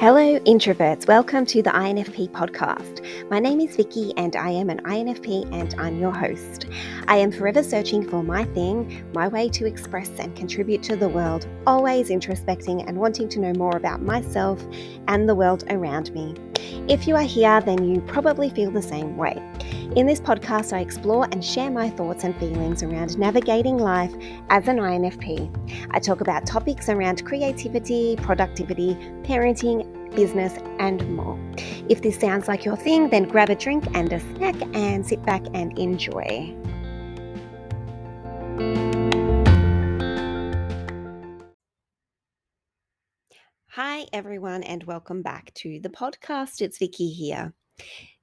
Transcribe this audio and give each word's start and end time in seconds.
Hello, 0.00 0.38
introverts. 0.46 1.08
Welcome 1.08 1.44
to 1.46 1.60
the 1.60 1.70
INFP 1.70 2.30
podcast. 2.30 3.04
My 3.30 3.40
name 3.40 3.60
is 3.60 3.74
Vicky 3.74 4.12
and 4.16 4.36
I 4.36 4.50
am 4.50 4.70
an 4.70 4.78
INFP 4.84 5.52
and 5.52 5.74
I'm 5.76 5.98
your 5.98 6.12
host. 6.12 6.66
I 7.08 7.16
am 7.16 7.32
forever 7.32 7.64
searching 7.64 8.08
for 8.08 8.22
my 8.22 8.44
thing, 8.44 9.04
my 9.12 9.26
way 9.26 9.48
to 9.48 9.66
express 9.66 10.08
and 10.20 10.36
contribute 10.36 10.84
to 10.84 10.94
the 10.94 11.08
world, 11.08 11.48
always 11.66 12.10
introspecting 12.10 12.86
and 12.86 12.96
wanting 12.96 13.28
to 13.30 13.40
know 13.40 13.52
more 13.54 13.76
about 13.76 14.00
myself 14.00 14.64
and 15.08 15.28
the 15.28 15.34
world 15.34 15.64
around 15.68 16.14
me. 16.14 16.36
If 16.86 17.08
you 17.08 17.16
are 17.16 17.22
here, 17.22 17.60
then 17.60 17.82
you 17.82 18.00
probably 18.02 18.50
feel 18.50 18.70
the 18.70 18.80
same 18.80 19.16
way. 19.16 19.42
In 19.96 20.06
this 20.06 20.20
podcast, 20.20 20.74
I 20.74 20.80
explore 20.80 21.24
and 21.32 21.42
share 21.42 21.70
my 21.70 21.88
thoughts 21.88 22.22
and 22.22 22.36
feelings 22.36 22.82
around 22.82 23.18
navigating 23.18 23.78
life 23.78 24.14
as 24.50 24.68
an 24.68 24.76
INFP. 24.76 25.88
I 25.90 25.98
talk 25.98 26.20
about 26.20 26.44
topics 26.44 26.90
around 26.90 27.24
creativity, 27.24 28.14
productivity, 28.16 28.96
parenting, 29.22 30.14
business, 30.14 30.58
and 30.78 31.08
more. 31.16 31.40
If 31.88 32.02
this 32.02 32.20
sounds 32.20 32.48
like 32.48 32.66
your 32.66 32.76
thing, 32.76 33.08
then 33.08 33.24
grab 33.24 33.48
a 33.48 33.54
drink 33.54 33.86
and 33.94 34.12
a 34.12 34.20
snack 34.20 34.56
and 34.76 35.06
sit 35.06 35.22
back 35.24 35.46
and 35.54 35.76
enjoy. 35.78 36.54
Hi, 43.68 44.04
everyone, 44.12 44.64
and 44.64 44.84
welcome 44.84 45.22
back 45.22 45.54
to 45.54 45.80
the 45.80 45.88
podcast. 45.88 46.60
It's 46.60 46.76
Vicky 46.76 47.08
here. 47.08 47.54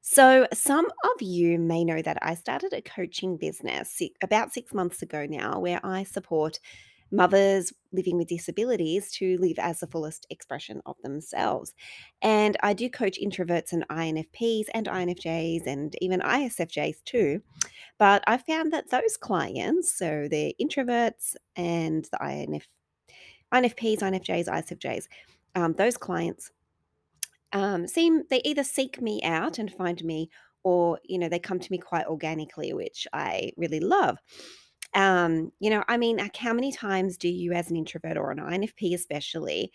So, 0.08 0.46
some 0.54 0.86
of 0.86 1.22
you 1.24 1.58
may 1.58 1.84
know 1.84 2.00
that 2.00 2.20
I 2.22 2.36
started 2.36 2.74
a 2.74 2.82
coaching 2.84 3.38
business 3.38 4.00
about 4.22 4.54
six 4.54 4.72
months 4.72 5.02
ago 5.02 5.26
now 5.28 5.58
where 5.58 5.84
I 5.84 6.04
support 6.04 6.60
mothers 7.10 7.74
living 7.92 8.16
with 8.16 8.28
disabilities 8.28 9.12
to 9.14 9.36
live 9.40 9.58
as 9.58 9.80
the 9.80 9.88
fullest 9.88 10.28
expression 10.30 10.80
of 10.86 10.96
themselves. 11.02 11.74
And 12.22 12.56
I 12.62 12.74
do 12.74 12.88
coach 12.88 13.18
introverts 13.20 13.74
and 13.74 13.84
INFPs 13.90 14.66
and 14.76 14.86
INFJs 14.86 15.66
and 15.66 15.96
even 16.02 16.20
ISFJs 16.20 17.04
too. 17.04 17.42
But 17.98 18.24
I 18.28 18.38
found 18.38 18.74
that 18.74 18.92
those 18.92 19.18
clients, 19.18 19.92
so 19.92 20.28
the 20.30 20.56
introverts 20.62 21.36
and 21.56 22.08
the 22.12 22.20
INF, 22.24 22.68
INFPs, 23.52 24.02
INFJs, 24.02 24.50
ISFJs, 24.50 25.08
um, 25.56 25.74
those 25.74 25.98
clients 25.98 26.52
um, 27.54 27.88
seem 27.88 28.24
they 28.30 28.42
either 28.44 28.64
seek 28.64 29.02
me 29.02 29.22
out 29.24 29.60
and 29.60 29.72
find 29.72 30.04
me 30.04 30.30
or 30.64 31.00
you 31.06 31.18
know 31.18 31.30
they 31.30 31.40
come 31.40 31.60
to 31.60 31.72
me 31.72 31.78
quite 31.78 32.08
organically 32.08 32.74
which 32.74 33.08
i 33.14 33.52
really 33.58 33.80
love. 33.80 34.18
Um, 34.94 35.52
you 35.60 35.70
know 35.70 35.84
i 35.88 35.98
mean 35.98 36.18
like 36.18 36.38
how 36.38 36.54
many 36.54 36.72
times 36.72 37.18
do 37.18 37.28
you 37.28 37.52
as 37.52 37.70
an 37.70 37.76
introvert 37.76 38.18
or 38.18 38.32
an 38.32 38.40
infp 38.40 38.94
especially 38.94 39.72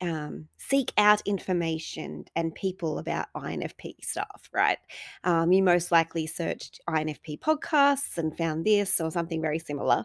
um, 0.00 0.48
seek 0.56 0.92
out 0.96 1.22
information 1.26 2.24
and 2.36 2.54
people 2.54 2.98
about 2.98 3.26
INFP 3.36 3.96
stuff, 4.02 4.48
right? 4.52 4.78
Um, 5.24 5.52
you 5.52 5.62
most 5.62 5.92
likely 5.92 6.26
searched 6.26 6.80
INFP 6.88 7.40
podcasts 7.40 8.18
and 8.18 8.36
found 8.36 8.64
this 8.64 9.00
or 9.00 9.10
something 9.10 9.40
very 9.40 9.58
similar. 9.58 10.04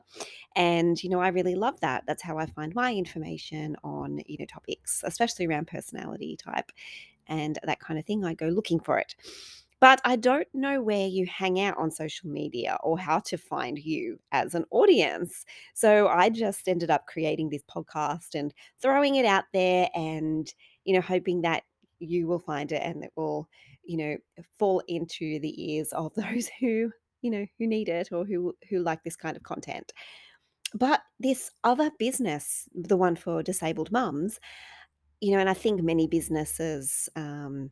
And, 0.55 1.01
you 1.03 1.09
know, 1.09 1.19
I 1.19 1.29
really 1.29 1.55
love 1.55 1.79
that. 1.81 2.03
That's 2.07 2.23
how 2.23 2.37
I 2.37 2.45
find 2.45 2.73
my 2.75 2.93
information 2.93 3.75
on, 3.83 4.21
you 4.25 4.37
know, 4.39 4.45
topics, 4.45 5.03
especially 5.05 5.47
around 5.47 5.67
personality 5.67 6.37
type 6.37 6.71
and 7.27 7.57
that 7.63 7.79
kind 7.79 7.99
of 7.99 8.05
thing. 8.05 8.25
I 8.25 8.33
go 8.33 8.47
looking 8.47 8.79
for 8.79 8.97
it. 8.99 9.15
But 9.79 10.01
I 10.03 10.17
don't 10.17 10.47
know 10.53 10.81
where 10.81 11.07
you 11.07 11.25
hang 11.27 11.61
out 11.61 11.77
on 11.77 11.89
social 11.89 12.29
media 12.29 12.77
or 12.83 12.99
how 12.99 13.19
to 13.19 13.37
find 13.37 13.79
you 13.79 14.19
as 14.31 14.53
an 14.53 14.65
audience. 14.71 15.45
So 15.73 16.07
I 16.07 16.29
just 16.29 16.67
ended 16.67 16.89
up 16.89 17.07
creating 17.07 17.49
this 17.49 17.63
podcast 17.63 18.35
and 18.35 18.53
throwing 18.81 19.15
it 19.15 19.25
out 19.25 19.45
there 19.53 19.89
and, 19.95 20.51
you 20.83 20.93
know, 20.93 21.01
hoping 21.01 21.41
that 21.41 21.63
you 21.99 22.27
will 22.27 22.39
find 22.39 22.71
it 22.71 22.81
and 22.83 23.03
it 23.03 23.11
will, 23.15 23.47
you 23.83 23.97
know, 23.97 24.17
fall 24.57 24.81
into 24.87 25.39
the 25.39 25.73
ears 25.73 25.93
of 25.93 26.13
those 26.15 26.49
who, 26.59 26.91
you 27.21 27.31
know, 27.31 27.45
who 27.57 27.67
need 27.67 27.87
it 27.89 28.11
or 28.11 28.25
who 28.25 28.55
who 28.69 28.79
like 28.79 29.03
this 29.03 29.15
kind 29.15 29.37
of 29.37 29.43
content. 29.43 29.93
But 30.73 31.01
this 31.19 31.51
other 31.63 31.89
business, 31.97 32.67
the 32.75 32.97
one 32.97 33.15
for 33.15 33.41
disabled 33.41 33.91
mums, 33.91 34.39
you 35.21 35.31
know, 35.31 35.39
and 35.39 35.49
I 35.49 35.53
think 35.53 35.81
many 35.81 36.07
businesses 36.07 37.09
um, 37.15 37.71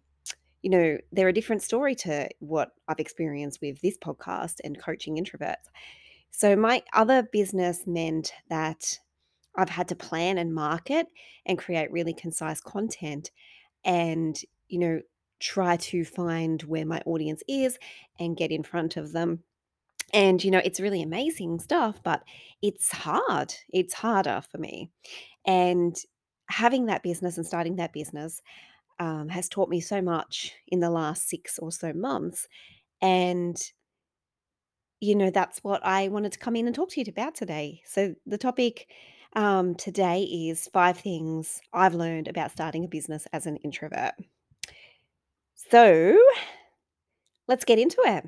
you 0.68 0.72
know, 0.72 0.98
they're 1.14 1.30
a 1.30 1.34
different 1.34 1.64
story 1.64 1.96
to 1.96 2.28
what 2.40 2.72
I've 2.90 3.00
experienced 3.00 3.60
with 3.62 3.80
this 3.80 3.98
podcast 3.98 4.56
and 4.66 4.78
coaching 4.78 5.16
introverts. 5.16 5.64
So, 6.30 6.58
my 6.58 6.84
other 6.92 7.24
business 7.24 7.88
meant 7.88 8.34
that 8.50 9.00
I've 9.56 9.70
had 9.70 9.88
to 9.88 9.96
plan 9.96 10.38
and 10.38 10.54
market 10.54 11.08
and 11.46 11.58
create 11.58 11.90
really 11.90 12.14
concise 12.14 12.60
content 12.60 13.32
and, 13.86 14.38
you 14.68 14.80
know, 14.80 15.00
try 15.40 15.78
to 15.78 16.04
find 16.04 16.62
where 16.64 16.86
my 16.86 17.02
audience 17.06 17.44
is 17.48 17.80
and 18.20 18.36
get 18.36 18.52
in 18.52 18.64
front 18.64 18.98
of 18.98 19.14
them. 19.14 19.44
And, 20.14 20.44
you 20.44 20.52
know, 20.52 20.62
it's 20.66 20.82
really 20.82 21.02
amazing 21.02 21.62
stuff, 21.62 22.04
but 22.04 22.24
it's 22.62 22.92
hard. 22.92 23.54
It's 23.70 23.94
harder 23.94 24.44
for 24.52 24.58
me. 24.58 24.92
And 25.46 25.96
having 26.50 26.88
that 26.88 27.04
business 27.04 27.38
and 27.38 27.48
starting 27.48 27.78
that 27.78 27.94
business, 27.94 28.42
um, 29.00 29.30
has 29.30 29.50
taught 29.50 29.70
me 29.70 29.80
so 29.80 30.02
much 30.02 30.54
in 30.68 30.80
the 30.80 30.90
last 30.90 31.30
six 31.30 31.60
or 31.60 31.72
so 31.72 31.94
months. 31.94 32.48
And, 33.02 33.56
you 35.00 35.16
know, 35.16 35.30
that's 35.30 35.64
what 35.64 35.86
I 35.86 36.08
wanted 36.08 36.32
to 36.34 36.40
come 36.40 36.56
in 36.56 36.68
and 36.68 36.76
talk 36.76 36.90
to 36.92 37.00
you 37.00 37.06
about 37.08 37.36
today. 37.36 37.82
So, 37.86 38.16
the 38.26 38.38
topic 38.38 38.88
um, 39.36 39.76
today 39.76 40.24
is 40.24 40.70
five 40.74 40.98
things 40.98 41.62
I've 41.74 41.94
learned 41.94 42.28
about 42.28 42.52
starting 42.52 42.86
a 42.86 42.88
business 42.88 43.28
as 43.34 43.46
an 43.46 43.58
introvert. 43.58 44.14
So, 45.54 46.18
let's 47.48 47.66
get 47.66 47.80
into 47.80 48.02
it. 48.06 48.28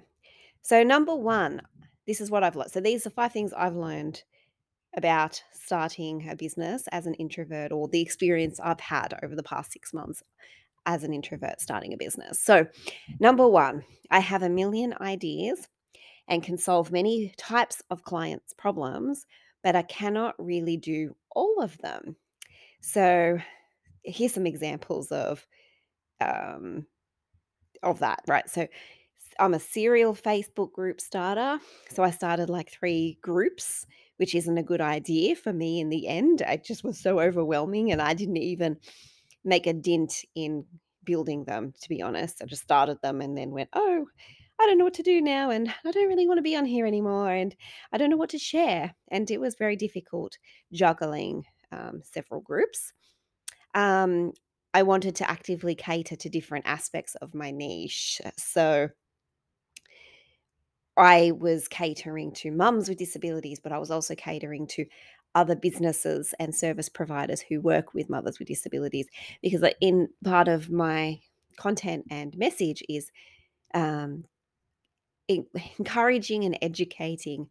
So, 0.61 0.83
number 0.83 1.15
one, 1.15 1.61
this 2.05 2.21
is 2.21 2.29
what 2.29 2.43
I've 2.43 2.55
learned. 2.55 2.71
So, 2.71 2.79
these 2.79 3.07
are 3.07 3.11
five 3.11 3.31
things 3.31 3.53
I've 3.53 3.75
learned 3.75 4.23
about 4.95 5.41
starting 5.51 6.27
a 6.29 6.35
business 6.35 6.87
as 6.91 7.05
an 7.05 7.13
introvert 7.15 7.71
or 7.71 7.87
the 7.87 8.01
experience 8.01 8.59
I've 8.59 8.79
had 8.79 9.17
over 9.23 9.35
the 9.35 9.43
past 9.43 9.71
six 9.71 9.93
months 9.93 10.23
as 10.85 11.03
an 11.03 11.13
introvert 11.13 11.61
starting 11.61 11.93
a 11.93 11.97
business. 11.97 12.39
So, 12.39 12.65
number 13.19 13.47
one, 13.47 13.83
I 14.09 14.19
have 14.19 14.43
a 14.43 14.49
million 14.49 14.95
ideas 15.01 15.67
and 16.27 16.43
can 16.43 16.57
solve 16.57 16.91
many 16.91 17.33
types 17.37 17.83
of 17.89 18.03
clients' 18.03 18.53
problems, 18.53 19.25
but 19.63 19.75
I 19.75 19.83
cannot 19.83 20.35
really 20.37 20.77
do 20.77 21.15
all 21.31 21.61
of 21.61 21.77
them. 21.79 22.15
So, 22.81 23.37
here's 24.03 24.33
some 24.33 24.47
examples 24.47 25.11
of 25.11 25.45
um, 26.21 26.85
of 27.83 27.99
that, 27.99 28.21
right? 28.27 28.49
So, 28.49 28.67
I'm 29.39 29.53
a 29.53 29.59
serial 29.59 30.13
Facebook 30.13 30.73
group 30.73 30.99
starter. 30.99 31.59
So 31.89 32.03
I 32.03 32.11
started 32.11 32.49
like 32.49 32.69
three 32.69 33.17
groups, 33.21 33.85
which 34.19 34.35
isn't 34.35 34.57
a 34.57 34.63
good 34.63 34.81
idea 34.81 35.33
for 35.33 35.53
me 35.53 35.79
in 35.79 35.87
the 35.87 36.05
end. 36.07 36.41
It 36.41 36.65
just 36.65 36.83
was 36.83 36.99
so 36.99 37.21
overwhelming 37.21 37.91
and 37.91 38.01
I 38.01 38.13
didn't 38.13 38.37
even 38.37 38.75
make 39.45 39.65
a 39.65 39.71
dint 39.71 40.13
in 40.35 40.65
building 41.05 41.45
them, 41.45 41.73
to 41.81 41.87
be 41.87 42.01
honest. 42.01 42.41
I 42.41 42.45
just 42.45 42.63
started 42.63 42.97
them 43.01 43.21
and 43.21 43.37
then 43.37 43.51
went, 43.51 43.69
oh, 43.71 44.05
I 44.59 44.65
don't 44.65 44.77
know 44.77 44.83
what 44.83 44.95
to 44.95 45.03
do 45.03 45.21
now. 45.21 45.51
And 45.51 45.73
I 45.85 45.91
don't 45.91 46.09
really 46.09 46.27
want 46.27 46.37
to 46.37 46.43
be 46.43 46.57
on 46.57 46.65
here 46.65 46.85
anymore. 46.85 47.31
And 47.31 47.55
I 47.93 47.97
don't 47.97 48.09
know 48.09 48.17
what 48.17 48.31
to 48.31 48.37
share. 48.37 48.93
And 49.09 49.31
it 49.31 49.39
was 49.39 49.55
very 49.55 49.77
difficult 49.77 50.37
juggling 50.73 51.45
um, 51.71 52.01
several 52.03 52.41
groups. 52.41 52.91
Um, 53.73 54.33
I 54.73 54.83
wanted 54.83 55.15
to 55.15 55.29
actively 55.29 55.75
cater 55.75 56.17
to 56.17 56.29
different 56.29 56.65
aspects 56.67 57.15
of 57.15 57.33
my 57.33 57.51
niche. 57.51 58.19
So 58.37 58.89
I 60.99 61.31
was 61.31 61.67
catering 61.67 62.31
to 62.33 62.51
mums 62.51 62.89
with 62.89 62.97
disabilities, 62.97 63.59
but 63.59 63.71
I 63.71 63.79
was 63.79 63.89
also 63.89 64.15
catering 64.15 64.67
to 64.67 64.85
other 65.35 65.55
businesses 65.55 66.33
and 66.39 66.53
service 66.53 66.89
providers 66.89 67.41
who 67.41 67.61
work 67.61 67.93
with 67.93 68.09
mothers 68.09 68.39
with 68.39 68.47
disabilities 68.47 69.07
because 69.41 69.63
in 69.79 70.09
part 70.23 70.47
of 70.47 70.69
my 70.69 71.19
content 71.57 72.05
and 72.09 72.35
message 72.37 72.83
is 72.89 73.11
um, 73.73 74.25
encouraging 75.27 76.45
and 76.45 76.57
educating 76.61 77.47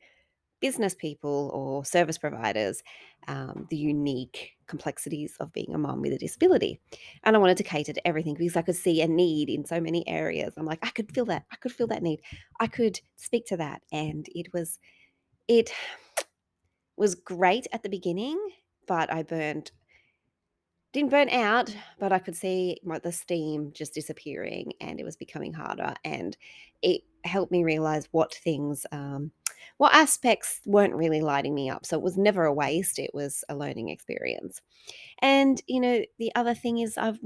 business 0.61 0.95
people 0.95 1.51
or 1.55 1.85
service 1.85 2.19
providers 2.19 2.83
um, 3.29 3.67
the 3.71 3.77
unique 3.77 4.57
complexities 4.67 5.37
of 5.39 5.53
being 5.53 5.75
a 5.75 5.79
mom 5.79 6.01
with 6.01 6.13
a 6.13 6.19
disability. 6.19 6.81
And 7.25 7.37
i 7.37 7.39
wanted 7.39 7.57
to 7.59 7.63
cater 7.63 7.93
to 7.93 8.07
everything 8.07 8.35
because 8.35 8.57
i 8.57 8.63
could 8.63 8.77
see 8.77 9.03
a 9.03 9.09
need 9.09 9.49
in 9.49 9.65
so 9.65 9.81
many 9.81 10.07
areas. 10.09 10.55
I'm 10.57 10.67
like 10.67 10.81
i 10.83 10.91
could 10.91 11.13
feel 11.13 11.27
that. 11.27 11.45
I 11.53 11.57
could 11.57 11.73
feel 11.73 11.87
that 11.89 12.03
need. 12.03 12.21
I 12.61 12.67
could 12.67 13.01
speak 13.17 13.47
to 13.47 13.57
that. 13.59 13.83
And 13.93 14.27
it 14.35 14.53
was 14.53 14.79
it 15.47 15.71
was 16.97 17.15
great 17.15 17.67
at 17.73 17.83
the 17.83 17.89
beginning, 17.89 18.39
but 18.87 19.13
I 19.13 19.23
burned 19.23 19.71
didn't 20.93 21.11
burn 21.11 21.29
out, 21.29 21.75
but 21.99 22.13
I 22.13 22.19
could 22.19 22.35
see 22.35 22.79
the 23.03 23.13
steam 23.13 23.73
just 23.75 23.95
disappearing 23.95 24.73
and 24.81 24.99
it 24.99 25.05
was 25.05 25.17
becoming 25.17 25.53
harder. 25.53 25.95
And 26.05 26.37
it 26.83 27.03
helped 27.25 27.53
me 27.53 27.63
realize 27.63 28.09
what 28.11 28.35
things, 28.35 28.87
um, 28.91 29.31
what 29.77 29.95
aspects 29.95 30.61
weren't 30.65 30.95
really 30.95 31.21
lighting 31.21 31.55
me 31.55 31.71
up. 31.71 31.87
So 31.87 31.97
it 31.97 32.03
was 32.03 32.17
never 32.17 32.45
a 32.45 32.53
waste, 32.53 32.99
it 32.99 33.11
was 33.15 33.45
a 33.49 33.57
learning 33.57 33.89
experience. 33.89 34.61
And, 35.21 35.61
you 35.67 35.81
know, 35.81 36.03
the 36.19 36.33
other 36.35 36.55
thing 36.55 36.79
is, 36.79 36.97
I've, 36.99 37.19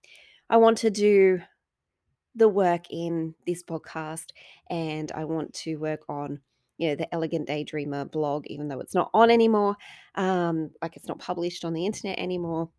I 0.50 0.56
want 0.56 0.78
to 0.78 0.90
do 0.90 1.40
the 2.34 2.48
work 2.48 2.84
in 2.90 3.34
this 3.46 3.62
podcast 3.62 4.26
and 4.68 5.10
I 5.12 5.24
want 5.24 5.52
to 5.54 5.76
work 5.76 6.02
on 6.08 6.40
you 6.78 6.88
know 6.88 6.94
the 6.94 7.12
elegant 7.14 7.48
daydreamer 7.48 8.10
blog 8.10 8.46
even 8.46 8.68
though 8.68 8.80
it's 8.80 8.94
not 8.94 9.10
on 9.12 9.30
anymore 9.30 9.76
um 10.14 10.70
like 10.80 10.96
it's 10.96 11.08
not 11.08 11.18
published 11.18 11.64
on 11.64 11.74
the 11.74 11.84
internet 11.84 12.18
anymore 12.18 12.70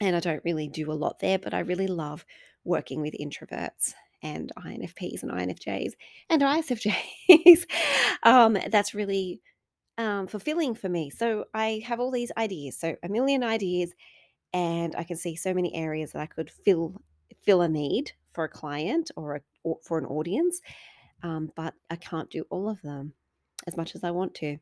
and 0.00 0.14
I 0.14 0.20
don't 0.20 0.44
really 0.44 0.68
do 0.68 0.92
a 0.92 0.94
lot 0.94 1.18
there 1.20 1.38
but 1.38 1.54
I 1.54 1.60
really 1.60 1.86
love 1.86 2.24
working 2.64 3.00
with 3.00 3.14
introverts 3.20 3.94
and 4.22 4.52
INFPs 4.58 5.22
and 5.22 5.30
INFJs 5.30 5.92
and 6.30 6.42
ISFJs 6.42 7.66
um 8.22 8.58
that's 8.70 8.94
really 8.94 9.40
um, 9.98 10.26
fulfilling 10.26 10.74
for 10.74 10.88
me. 10.88 11.10
So 11.10 11.46
I 11.54 11.82
have 11.86 12.00
all 12.00 12.10
these 12.10 12.32
ideas, 12.36 12.78
so 12.78 12.96
a 13.02 13.08
million 13.08 13.42
ideas, 13.42 13.92
and 14.52 14.94
I 14.96 15.04
can 15.04 15.16
see 15.16 15.36
so 15.36 15.54
many 15.54 15.74
areas 15.74 16.12
that 16.12 16.20
I 16.20 16.26
could 16.26 16.50
fill 16.50 17.00
fill 17.44 17.62
a 17.62 17.68
need 17.68 18.12
for 18.32 18.44
a 18.44 18.48
client 18.48 19.10
or, 19.16 19.36
a, 19.36 19.40
or 19.62 19.78
for 19.82 19.98
an 19.98 20.04
audience, 20.06 20.60
um, 21.22 21.50
but 21.56 21.74
I 21.90 21.96
can't 21.96 22.30
do 22.30 22.44
all 22.50 22.68
of 22.68 22.82
them 22.82 23.12
as 23.66 23.76
much 23.76 23.94
as 23.94 24.04
I 24.04 24.10
want 24.10 24.34
to. 24.36 24.58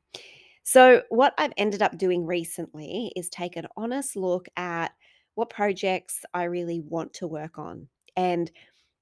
So 0.63 1.03
what 1.09 1.35
I've 1.39 1.53
ended 1.57 1.83
up 1.83 1.99
doing 1.99 2.27
recently 2.27 3.13
is 3.17 3.29
take 3.29 3.57
an 3.57 3.67
honest 3.77 4.17
look 4.17 4.49
at 4.57 4.93
what 5.35 5.51
projects 5.51 6.25
I 6.33 6.45
really 6.45 6.81
want 6.81 7.13
to 7.15 7.27
work 7.27 7.59
on 7.59 7.89
and 8.17 8.51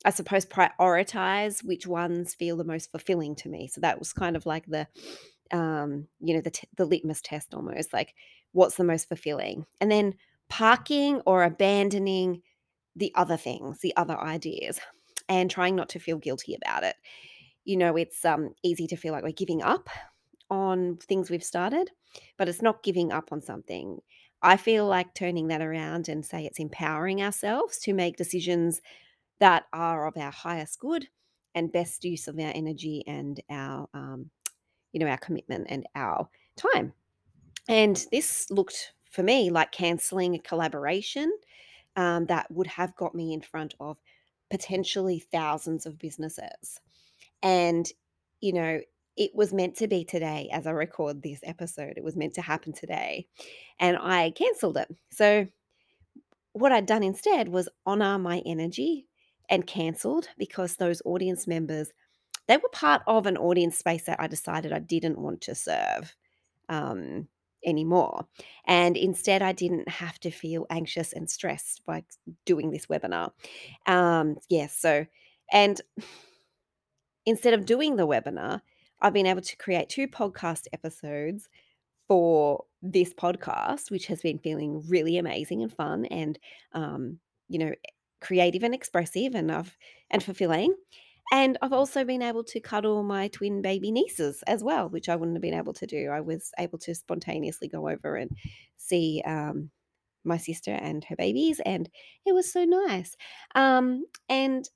I 0.05 0.11
suppose 0.11 0.45
prioritize 0.47 1.65
which 1.65 1.87
ones 1.87 2.35
feel 2.35 2.57
the 2.57 2.65
most 2.65 2.91
fulfilling 2.91 3.37
to 3.37 3.49
me. 3.49 3.69
So 3.69 3.81
that 3.81 3.99
was 3.99 4.13
kind 4.13 4.37
of 4.37 4.47
like 4.47 4.67
the 4.67 4.87
um, 5.53 6.09
you 6.21 6.35
know, 6.35 6.41
the 6.41 6.51
t- 6.51 6.69
the 6.77 6.87
litmus 6.87 7.21
test 7.21 7.55
almost 7.55 7.93
like 7.93 8.15
what's 8.53 8.77
the 8.77 8.85
most 8.85 9.09
fulfilling. 9.09 9.67
And 9.81 9.91
then 9.91 10.15
parking 10.49 11.21
or 11.27 11.45
abandoning 11.45 12.43
the 12.97 13.13
other 13.15 13.37
things, 13.37 13.81
the 13.81 13.95
other 13.97 14.19
ideas 14.19 14.81
and 15.29 15.51
trying 15.51 15.77
not 15.77 15.89
to 15.91 15.99
feel 15.99 16.19
guilty 16.19 16.55
about 16.55 16.85
it. 16.85 16.97
You 17.65 17.77
know, 17.77 17.97
it's 17.97 18.25
um 18.25 18.55
easy 18.63 18.87
to 18.89 18.97
feel 18.97 19.13
like 19.13 19.25
we're 19.25 19.33
giving 19.33 19.63
up 19.63 19.89
on 20.51 20.97
things 20.97 21.31
we've 21.31 21.45
started, 21.45 21.91
but 22.37 22.49
it's 22.49 22.63
not 22.63 22.83
giving 22.83 23.13
up 23.13 23.33
on 23.33 23.41
something. 23.41 23.99
I 24.43 24.57
feel 24.57 24.87
like 24.87 25.15
turning 25.15 25.49
that 25.49 25.63
around 25.63 26.09
and 26.09 26.27
say 26.27 26.45
it's 26.45 26.59
empowering 26.59 27.23
ourselves 27.23 27.79
to 27.81 27.95
make 27.95 28.17
decisions 28.17 28.81
that 29.43 29.65
are 29.73 30.07
of 30.07 30.17
our 30.17 30.31
highest 30.31 30.79
good 30.79 31.09
and 31.57 31.73
best 31.73 32.05
use 32.05 32.29
of 32.29 32.39
our 32.39 32.53
energy 32.55 33.03
and 33.09 33.41
our 33.51 33.89
um, 33.93 34.31
you 34.93 35.01
know 35.01 35.09
our 35.09 35.19
commitment 35.19 35.67
and 35.69 35.85
our 35.97 36.29
time. 36.57 36.93
And 37.69 38.07
this 38.13 38.49
looked 38.53 38.93
for 39.11 39.25
me 39.25 39.51
like 39.51 39.73
cancelling 39.73 40.37
a 40.37 40.39
collaboration 40.39 41.33
um, 41.97 42.27
that 42.27 42.49
would 42.53 42.69
have 42.69 42.95
got 42.95 43.17
me 43.17 43.33
in 43.33 43.41
front 43.41 43.75
of 43.81 43.97
potentially 44.49 45.19
thousands 45.19 45.87
of 45.87 45.99
businesses. 45.99 46.81
And 47.43 47.91
you 48.41 48.53
know 48.53 48.81
it 49.17 49.35
was 49.35 49.53
meant 49.53 49.75
to 49.77 49.89
be 49.89 50.05
today 50.05 50.49
as 50.53 50.69
i 50.69 50.71
record 50.71 51.21
this 51.21 51.41
episode. 51.43 51.95
It 51.97 52.05
was 52.05 52.17
meant 52.17 52.35
to 52.35 52.43
happen 52.43 52.73
today 52.73 53.27
and 53.81 53.99
i 54.01 54.31
cancelled 54.31 54.77
it. 54.77 54.89
So 55.11 55.49
what 56.53 56.71
I'd 56.71 56.87
done 56.87 57.03
instead 57.03 57.49
was 57.49 57.69
honor 57.85 58.19
my 58.21 58.41
energy 58.47 59.09
and 59.53 59.67
cancelled 59.67 60.29
because 60.39 60.77
those 60.77 61.03
audience 61.05 61.47
members 61.47 61.93
they 62.49 62.57
were 62.57 62.69
part 62.73 63.03
of 63.07 63.27
an 63.27 63.37
audience 63.37 63.79
space 63.79 64.05
that 64.05 64.21
I 64.21 64.27
decided 64.27 64.73
I 64.73 64.81
didn't 64.81 65.19
want 65.19 65.43
to 65.43 65.55
serve 65.55 66.17
um, 66.69 67.29
anymore. 67.65 68.27
And 68.67 68.97
instead, 68.97 69.43
I 69.43 69.53
didn't 69.53 69.89
have 69.89 70.19
to 70.21 70.31
feel 70.33 70.67
anxious 70.69 71.13
and 71.13 71.31
stressed 71.31 71.87
by 71.87 72.03
doing 72.45 72.73
this 72.73 72.87
webinar. 72.87 73.31
Um, 73.87 74.39
yes, 74.49 74.77
so, 74.77 75.07
and 75.53 75.81
instead 77.27 77.55
of 77.55 77.65
doing 77.65 77.95
the 77.95 78.09
webinar, 78.09 78.61
I've 79.01 79.15
been 79.15 79.27
able 79.27 79.43
to 79.43 79.57
create 79.57 79.89
two 79.89 80.09
podcast 80.09 80.67
episodes 80.73 81.49
for 82.09 82.65
this 82.83 83.15
podcast, 83.15 83.91
which 83.93 84.07
has 84.07 84.21
been 84.21 84.41
feeling 84.41 84.83
really 84.89 85.19
amazing 85.19 85.63
and 85.63 85.73
fun 85.73 86.07
and, 86.07 86.39
um, 86.73 87.19
you 87.49 87.61
know, 87.61 87.73
creative 88.23 88.63
and 88.65 88.75
expressive 88.75 89.35
and 89.35 89.53
I've, 89.53 89.77
and 90.11 90.23
fulfilling. 90.23 90.75
And 91.33 91.59
I've 91.63 91.73
also 91.73 92.05
been 92.05 92.23
able 92.23 92.45
to 92.45 92.61
cuddle 92.61 93.03
my 93.03 93.29
twin 93.29 93.63
baby 93.63 93.91
nieces 93.91 94.43
as 94.47 94.63
well, 94.63 94.89
which 94.89 95.09
I 95.09 95.17
wouldn't 95.17 95.37
have 95.37 95.43
been 95.43 95.55
able 95.55 95.73
to 95.75 95.87
do. 95.87 96.11
I 96.11 96.21
was 96.21 96.53
able 96.59 96.79
to 96.81 96.95
spontaneously 96.95 97.69
go 97.69 97.89
over 97.89 98.17
and 98.17 98.31
see 98.77 99.23
um, 99.27 99.71
my 100.25 100.37
sister 100.39 100.73
and 100.73 101.05
her 101.05 101.17
babies, 101.17 101.61
and 101.67 101.89
it 102.27 102.35
was 102.35 102.53
so 102.53 102.65
nice. 102.65 103.17
Um, 103.55 104.05
and 104.29 104.69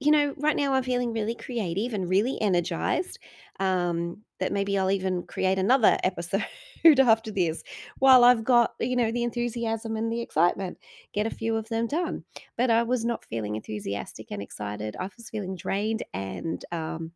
you 0.00 0.10
know, 0.10 0.34
right 0.38 0.56
now 0.56 0.74
I'm 0.74 0.82
feeling 0.82 1.12
really 1.12 1.34
creative 1.34 1.94
and 1.94 2.08
really 2.08 2.40
energized. 2.40 3.18
Um, 3.60 4.22
that 4.40 4.52
maybe 4.52 4.76
I'll 4.76 4.90
even 4.90 5.22
create 5.24 5.58
another 5.58 5.98
episode 6.02 6.44
after 6.98 7.30
this 7.30 7.62
while 7.98 8.24
I've 8.24 8.44
got, 8.44 8.74
you 8.80 8.96
know, 8.96 9.10
the 9.10 9.22
enthusiasm 9.22 9.96
and 9.96 10.12
the 10.12 10.20
excitement, 10.20 10.78
get 11.12 11.26
a 11.26 11.30
few 11.30 11.56
of 11.56 11.68
them 11.68 11.86
done. 11.86 12.24
But 12.56 12.70
I 12.70 12.82
was 12.82 13.04
not 13.04 13.24
feeling 13.24 13.56
enthusiastic 13.56 14.28
and 14.30 14.42
excited. 14.42 14.96
I 14.98 15.08
was 15.16 15.30
feeling 15.30 15.56
drained 15.56 16.02
and 16.12 16.64
um, 16.72 17.12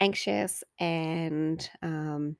anxious 0.00 0.64
and 0.78 1.68
um, 1.82 2.36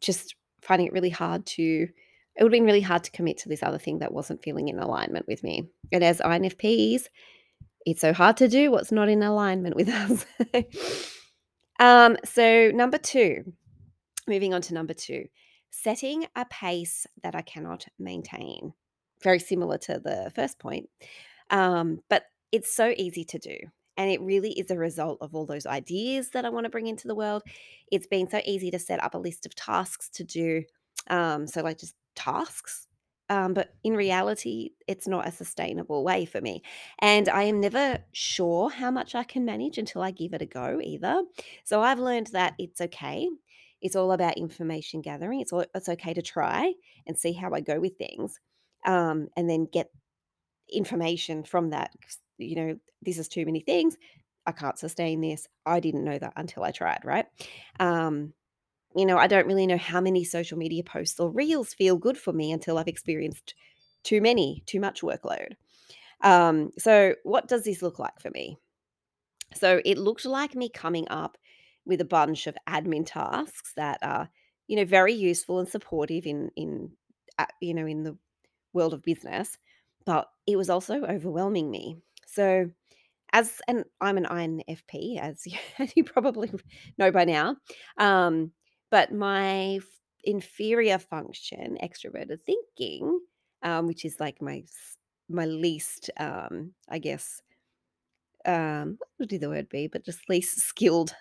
just 0.00 0.34
finding 0.62 0.86
it 0.86 0.92
really 0.92 1.10
hard 1.10 1.46
to 1.46 1.88
it 2.38 2.44
would 2.44 2.52
have 2.52 2.60
been 2.60 2.66
really 2.66 2.80
hard 2.80 3.02
to 3.02 3.10
commit 3.10 3.38
to 3.38 3.48
this 3.48 3.64
other 3.64 3.78
thing 3.78 3.98
that 3.98 4.12
wasn't 4.12 4.44
feeling 4.44 4.68
in 4.68 4.78
alignment 4.78 5.26
with 5.26 5.42
me. 5.42 5.68
And 5.90 6.04
as 6.04 6.20
INFPs, 6.20 7.08
it's 7.84 8.00
so 8.00 8.12
hard 8.12 8.36
to 8.36 8.46
do 8.46 8.70
what's 8.70 8.92
not 8.92 9.08
in 9.08 9.24
alignment 9.24 9.74
with 9.74 9.88
us. 9.88 10.24
um, 11.80 12.16
so, 12.24 12.70
number 12.72 12.96
two, 12.96 13.52
moving 14.28 14.54
on 14.54 14.62
to 14.62 14.74
number 14.74 14.94
two, 14.94 15.26
setting 15.70 16.26
a 16.36 16.44
pace 16.46 17.06
that 17.22 17.34
I 17.34 17.42
cannot 17.42 17.86
maintain. 17.98 18.72
Very 19.22 19.38
similar 19.38 19.78
to 19.78 19.98
the 19.98 20.30
first 20.34 20.58
point, 20.58 20.88
um, 21.50 22.00
but 22.08 22.24
it's 22.52 22.74
so 22.74 22.94
easy 22.96 23.24
to 23.24 23.38
do. 23.38 23.56
And 23.96 24.08
it 24.08 24.20
really 24.20 24.52
is 24.52 24.70
a 24.70 24.78
result 24.78 25.18
of 25.20 25.34
all 25.34 25.44
those 25.44 25.66
ideas 25.66 26.30
that 26.30 26.44
I 26.44 26.50
want 26.50 26.64
to 26.64 26.70
bring 26.70 26.86
into 26.86 27.08
the 27.08 27.16
world. 27.16 27.42
It's 27.90 28.06
been 28.06 28.30
so 28.30 28.40
easy 28.44 28.70
to 28.70 28.78
set 28.78 29.02
up 29.02 29.14
a 29.14 29.18
list 29.18 29.44
of 29.44 29.56
tasks 29.56 30.08
to 30.10 30.24
do. 30.24 30.62
Um, 31.10 31.48
so, 31.48 31.62
like 31.62 31.78
just 31.78 31.96
tasks 32.14 32.86
um, 33.30 33.52
but 33.54 33.74
in 33.84 33.94
reality, 33.94 34.70
it's 34.86 35.06
not 35.06 35.28
a 35.28 35.32
sustainable 35.32 36.02
way 36.02 36.24
for 36.24 36.40
me. 36.40 36.62
And 37.00 37.28
I 37.28 37.44
am 37.44 37.60
never 37.60 37.98
sure 38.12 38.70
how 38.70 38.90
much 38.90 39.14
I 39.14 39.24
can 39.24 39.44
manage 39.44 39.76
until 39.76 40.02
I 40.02 40.10
give 40.10 40.32
it 40.32 40.42
a 40.42 40.46
go 40.46 40.80
either. 40.82 41.22
So 41.64 41.82
I've 41.82 41.98
learned 41.98 42.28
that 42.28 42.54
it's 42.58 42.80
okay. 42.80 43.28
It's 43.80 43.96
all 43.96 44.12
about 44.12 44.36
information 44.36 45.00
gathering. 45.00 45.40
It's 45.40 45.52
all, 45.52 45.64
it's 45.74 45.88
okay 45.88 46.14
to 46.14 46.22
try 46.22 46.72
and 47.06 47.18
see 47.18 47.32
how 47.32 47.52
I 47.52 47.60
go 47.60 47.78
with 47.80 47.96
things, 47.96 48.40
um, 48.86 49.28
and 49.36 49.48
then 49.48 49.66
get 49.72 49.90
information 50.72 51.44
from 51.44 51.70
that. 51.70 51.92
You 52.38 52.56
know, 52.56 52.78
this 53.02 53.18
is 53.18 53.28
too 53.28 53.44
many 53.44 53.60
things. 53.60 53.96
I 54.46 54.52
can't 54.52 54.78
sustain 54.78 55.20
this. 55.20 55.46
I 55.66 55.80
didn't 55.80 56.04
know 56.04 56.18
that 56.18 56.32
until 56.36 56.64
I 56.64 56.70
tried. 56.70 57.00
Right. 57.04 57.26
Um, 57.78 58.32
you 58.96 59.04
know, 59.04 59.18
I 59.18 59.26
don't 59.26 59.46
really 59.46 59.66
know 59.66 59.76
how 59.76 60.00
many 60.00 60.24
social 60.24 60.58
media 60.58 60.82
posts 60.82 61.20
or 61.20 61.30
reels 61.30 61.74
feel 61.74 61.96
good 61.96 62.16
for 62.16 62.32
me 62.32 62.52
until 62.52 62.78
I've 62.78 62.88
experienced 62.88 63.54
too 64.02 64.20
many, 64.20 64.62
too 64.66 64.80
much 64.80 65.02
workload. 65.02 65.52
Um, 66.22 66.70
so, 66.78 67.14
what 67.22 67.46
does 67.46 67.64
this 67.64 67.82
look 67.82 67.98
like 67.98 68.18
for 68.20 68.30
me? 68.30 68.58
So, 69.54 69.80
it 69.84 69.98
looked 69.98 70.24
like 70.24 70.54
me 70.54 70.68
coming 70.68 71.06
up 71.10 71.36
with 71.88 72.00
a 72.00 72.04
bunch 72.04 72.46
of 72.46 72.56
admin 72.68 73.04
tasks 73.04 73.72
that 73.76 73.98
are, 74.02 74.28
you 74.68 74.76
know, 74.76 74.84
very 74.84 75.14
useful 75.14 75.58
and 75.58 75.68
supportive 75.68 76.26
in 76.26 76.50
in 76.54 76.92
uh, 77.38 77.46
you 77.60 77.74
know 77.74 77.86
in 77.86 78.04
the 78.04 78.16
world 78.72 78.94
of 78.94 79.02
business, 79.02 79.58
but 80.06 80.28
it 80.46 80.56
was 80.56 80.70
also 80.70 81.02
overwhelming 81.04 81.70
me. 81.70 81.96
So, 82.26 82.70
as 83.32 83.60
and 83.66 83.84
I'm 84.00 84.18
an 84.18 84.26
INFP, 84.26 85.18
as 85.18 85.46
you, 85.46 85.58
as 85.78 85.92
you 85.96 86.04
probably 86.04 86.52
know 86.98 87.10
by 87.10 87.24
now. 87.24 87.56
Um, 87.98 88.52
but 88.90 89.12
my 89.12 89.80
inferior 90.24 90.98
function, 90.98 91.78
extroverted 91.82 92.40
thinking, 92.46 93.20
um, 93.62 93.86
which 93.86 94.04
is 94.04 94.20
like 94.20 94.40
my 94.42 94.64
my 95.28 95.46
least, 95.46 96.10
um, 96.18 96.72
I 96.88 96.98
guess, 96.98 97.42
um, 98.46 98.96
what 98.98 99.08
would 99.18 99.40
the 99.40 99.48
word 99.48 99.68
be? 99.68 99.88
But 99.88 100.04
just 100.04 100.28
least 100.28 100.58
skilled 100.60 101.14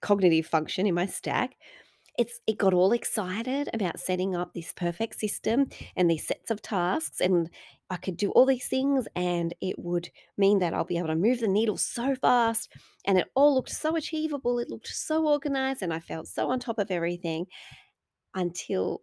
cognitive 0.00 0.46
function 0.46 0.86
in 0.86 0.94
my 0.94 1.06
stack 1.06 1.56
it's 2.18 2.40
it 2.46 2.58
got 2.58 2.74
all 2.74 2.92
excited 2.92 3.70
about 3.72 4.00
setting 4.00 4.34
up 4.34 4.52
this 4.52 4.72
perfect 4.72 5.18
system 5.18 5.66
and 5.96 6.10
these 6.10 6.26
sets 6.26 6.50
of 6.50 6.60
tasks 6.60 7.20
and 7.20 7.48
I 7.88 7.96
could 7.96 8.16
do 8.16 8.30
all 8.32 8.46
these 8.46 8.66
things 8.66 9.06
and 9.14 9.54
it 9.60 9.78
would 9.78 10.10
mean 10.36 10.58
that 10.58 10.74
I'll 10.74 10.84
be 10.84 10.98
able 10.98 11.08
to 11.08 11.14
move 11.14 11.40
the 11.40 11.48
needle 11.48 11.76
so 11.76 12.14
fast 12.14 12.72
and 13.06 13.16
it 13.16 13.28
all 13.34 13.54
looked 13.54 13.70
so 13.70 13.96
achievable 13.96 14.58
it 14.58 14.68
looked 14.68 14.88
so 14.88 15.26
organized 15.26 15.82
and 15.82 15.94
I 15.94 16.00
felt 16.00 16.26
so 16.26 16.50
on 16.50 16.58
top 16.58 16.78
of 16.78 16.90
everything 16.90 17.46
until 18.34 19.02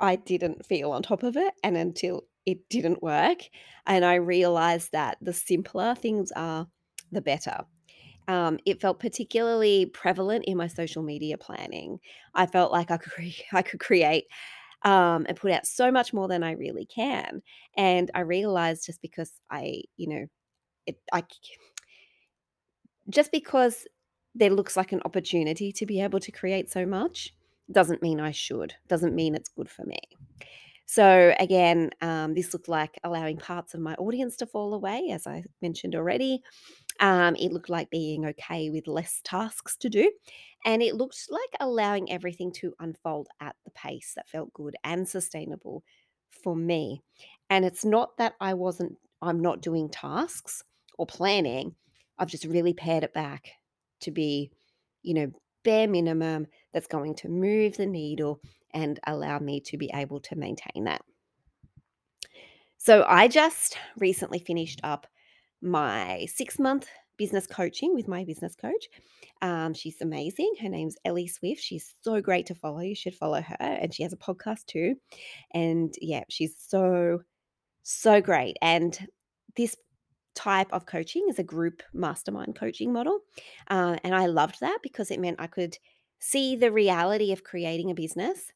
I 0.00 0.16
didn't 0.16 0.64
feel 0.64 0.92
on 0.92 1.02
top 1.02 1.22
of 1.22 1.36
it 1.36 1.54
and 1.62 1.76
until 1.76 2.24
it 2.46 2.68
didn't 2.68 3.02
work. 3.02 3.38
And 3.86 4.04
I 4.04 4.14
realized 4.14 4.92
that 4.92 5.18
the 5.20 5.32
simpler 5.32 5.94
things 5.94 6.32
are, 6.32 6.66
the 7.10 7.20
better. 7.20 7.64
Um, 8.28 8.58
it 8.66 8.80
felt 8.80 9.00
particularly 9.00 9.86
prevalent 9.86 10.44
in 10.44 10.56
my 10.56 10.66
social 10.68 11.02
media 11.02 11.38
planning. 11.38 11.98
I 12.34 12.46
felt 12.46 12.70
like 12.70 12.90
I 12.90 12.98
could 12.98 13.12
cre- 13.12 13.42
I 13.52 13.62
could 13.62 13.80
create 13.80 14.26
um, 14.82 15.26
and 15.28 15.36
put 15.36 15.50
out 15.50 15.66
so 15.66 15.90
much 15.90 16.12
more 16.12 16.28
than 16.28 16.42
I 16.42 16.52
really 16.52 16.86
can. 16.86 17.42
And 17.76 18.10
I 18.14 18.20
realized 18.20 18.86
just 18.86 19.02
because 19.02 19.32
I, 19.50 19.82
you 19.96 20.08
know, 20.08 20.26
it, 20.86 20.98
I 21.12 21.24
just 23.08 23.32
because 23.32 23.86
there 24.34 24.50
looks 24.50 24.76
like 24.76 24.92
an 24.92 25.02
opportunity 25.04 25.72
to 25.72 25.86
be 25.86 26.00
able 26.00 26.20
to 26.20 26.30
create 26.30 26.70
so 26.70 26.86
much 26.86 27.34
doesn't 27.70 28.02
mean 28.02 28.20
I 28.20 28.30
should, 28.30 28.74
doesn't 28.88 29.14
mean 29.14 29.34
it's 29.34 29.48
good 29.48 29.68
for 29.68 29.84
me. 29.84 29.98
So, 30.86 31.34
again, 31.38 31.90
um, 32.00 32.32
this 32.32 32.54
looked 32.54 32.68
like 32.68 32.98
allowing 33.04 33.36
parts 33.36 33.74
of 33.74 33.80
my 33.80 33.94
audience 33.96 34.36
to 34.36 34.46
fall 34.46 34.72
away, 34.72 35.10
as 35.12 35.26
I 35.26 35.44
mentioned 35.60 35.94
already. 35.94 36.42
Um, 37.00 37.36
it 37.36 37.52
looked 37.52 37.68
like 37.68 37.90
being 37.90 38.26
okay 38.26 38.70
with 38.70 38.88
less 38.88 39.20
tasks 39.24 39.76
to 39.78 39.88
do. 39.88 40.10
And 40.64 40.82
it 40.82 40.96
looked 40.96 41.28
like 41.30 41.50
allowing 41.60 42.10
everything 42.10 42.52
to 42.54 42.74
unfold 42.80 43.28
at 43.40 43.54
the 43.64 43.70
pace 43.70 44.12
that 44.16 44.28
felt 44.28 44.52
good 44.52 44.74
and 44.84 45.08
sustainable 45.08 45.84
for 46.30 46.56
me. 46.56 47.02
And 47.50 47.64
it's 47.64 47.84
not 47.84 48.16
that 48.18 48.34
I 48.40 48.54
wasn't, 48.54 48.96
I'm 49.22 49.40
not 49.40 49.62
doing 49.62 49.88
tasks 49.88 50.62
or 50.98 51.06
planning. 51.06 51.74
I've 52.18 52.28
just 52.28 52.44
really 52.44 52.74
pared 52.74 53.04
it 53.04 53.14
back 53.14 53.50
to 54.00 54.10
be, 54.10 54.50
you 55.02 55.14
know, 55.14 55.32
bare 55.62 55.88
minimum 55.88 56.46
that's 56.72 56.86
going 56.86 57.14
to 57.14 57.28
move 57.28 57.76
the 57.76 57.86
needle 57.86 58.40
and 58.74 58.98
allow 59.06 59.38
me 59.38 59.60
to 59.60 59.76
be 59.76 59.90
able 59.94 60.20
to 60.20 60.36
maintain 60.36 60.84
that. 60.84 61.02
So 62.76 63.04
I 63.08 63.28
just 63.28 63.76
recently 63.98 64.38
finished 64.38 64.80
up 64.82 65.06
my 65.62 66.26
six 66.32 66.58
month 66.58 66.88
business 67.16 67.46
coaching 67.46 67.94
with 67.94 68.08
my 68.08 68.24
business 68.24 68.54
coach. 68.54 68.88
Um, 69.42 69.74
she's 69.74 70.00
amazing. 70.00 70.54
Her 70.62 70.68
name's 70.68 70.96
Ellie 71.04 71.28
Swift. 71.28 71.60
She's 71.60 71.94
so 72.02 72.20
great 72.20 72.46
to 72.46 72.54
follow. 72.54 72.80
You 72.80 72.94
should 72.94 73.14
follow 73.14 73.42
her. 73.42 73.56
And 73.58 73.92
she 73.92 74.04
has 74.04 74.12
a 74.12 74.16
podcast 74.16 74.66
too. 74.66 74.94
And 75.52 75.94
yeah, 76.00 76.24
she's 76.28 76.56
so, 76.56 77.22
so 77.82 78.20
great. 78.20 78.56
And 78.62 78.98
this 79.56 79.76
type 80.34 80.72
of 80.72 80.86
coaching 80.86 81.26
is 81.28 81.38
a 81.38 81.44
group 81.44 81.82
mastermind 81.92 82.56
coaching 82.56 82.92
model. 82.92 83.18
Uh, 83.68 83.96
and 84.04 84.14
I 84.14 84.26
loved 84.26 84.60
that 84.60 84.78
because 84.82 85.10
it 85.10 85.20
meant 85.20 85.40
I 85.40 85.48
could 85.48 85.76
see 86.20 86.56
the 86.56 86.72
reality 86.72 87.32
of 87.32 87.44
creating 87.44 87.90
a 87.90 87.94
business 87.94 88.52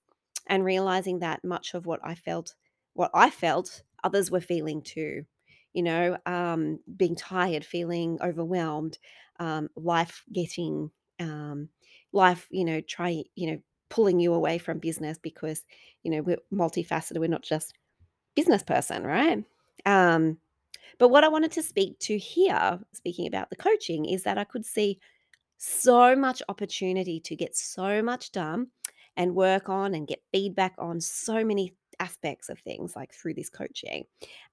and 0.47 0.65
realizing 0.65 1.19
that 1.21 1.45
much 1.45 1.75
of 1.75 1.87
what 1.87 2.01
I 2.05 2.15
felt, 2.15 2.55
what 2.95 3.11
I 3.15 3.31
felt, 3.31 3.83
others 4.05 4.31
were 4.31 4.41
feeling 4.41 4.83
too. 4.83 5.25
You 5.75 5.83
know, 5.83 6.19
um, 6.27 6.81
being 6.97 7.17
tired, 7.17 7.65
feeling 7.65 8.19
overwhelmed, 8.23 8.99
um, 9.41 9.69
life 9.77 10.23
getting, 10.33 10.91
um, 11.21 11.69
life, 12.13 12.47
you 12.51 12.65
know, 12.65 12.81
try, 12.83 13.25
you 13.35 13.51
know, 13.51 13.59
pulling 13.89 14.21
you 14.21 14.35
away 14.35 14.59
from 14.59 14.79
business 14.79 15.19
because, 15.19 15.65
you 16.03 16.11
know, 16.11 16.23
we're 16.23 16.39
multifaceted. 16.53 17.19
We're 17.19 17.29
not 17.29 17.43
just 17.43 17.75
business 18.35 18.63
person, 18.63 19.05
right? 19.05 19.45
Um, 19.87 20.39
but 20.99 21.09
what 21.09 21.25
I 21.25 21.29
wanted 21.29 21.53
to 21.53 21.63
speak 21.63 21.99
to 22.01 22.19
here, 22.19 22.81
speaking 22.93 23.27
about 23.27 23.51
the 23.51 23.57
coaching, 23.57 24.05
is 24.07 24.23
that 24.25 24.39
I 24.39 24.45
could 24.45 24.65
see 24.67 24.99
so 25.59 26.17
much 26.17 26.43
opportunity 26.49 27.21
to 27.21 27.37
get 27.37 27.57
so 27.57 28.03
much 28.03 28.33
done 28.33 28.69
and 29.17 29.35
work 29.35 29.69
on 29.69 29.95
and 29.95 30.09
get 30.09 30.23
feedback 30.33 30.75
on 30.79 31.01
so 31.01 31.45
many 31.45 31.75
aspects 32.03 32.49
of 32.49 32.59
things 32.59 32.97
like 32.97 33.13
through 33.15 33.35
this 33.35 33.49
coaching. 33.49 34.05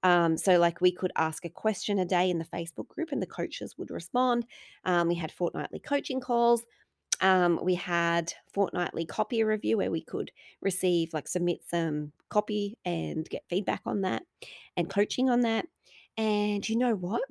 Um, 0.02 0.36
so, 0.36 0.58
like, 0.58 0.80
we 0.80 0.92
could 0.92 1.12
ask 1.16 1.44
a 1.44 1.50
question 1.64 1.98
a 1.98 2.04
day 2.04 2.30
in 2.30 2.38
the 2.38 2.44
Facebook 2.56 2.88
group 2.88 3.10
and 3.12 3.20
the 3.22 3.26
coaches 3.26 3.76
would 3.76 3.90
respond. 3.90 4.46
Um, 4.84 5.08
we 5.08 5.16
had 5.16 5.32
fortnightly 5.32 5.80
coaching 5.80 6.20
calls. 6.20 6.64
Um, 7.20 7.60
we 7.62 7.74
had 7.74 8.32
fortnightly 8.54 9.04
copy 9.04 9.42
review 9.44 9.76
where 9.76 9.90
we 9.90 10.02
could 10.02 10.30
receive, 10.62 11.12
like, 11.12 11.28
submit 11.28 11.60
some 11.66 12.12
copy 12.28 12.78
and 12.84 13.28
get 13.28 13.48
feedback 13.48 13.82
on 13.84 14.02
that 14.02 14.22
and 14.76 14.88
coaching 14.88 15.28
on 15.28 15.40
that. 15.40 15.66
And 16.16 16.66
you 16.68 16.76
know 16.76 16.94
what? 16.94 17.22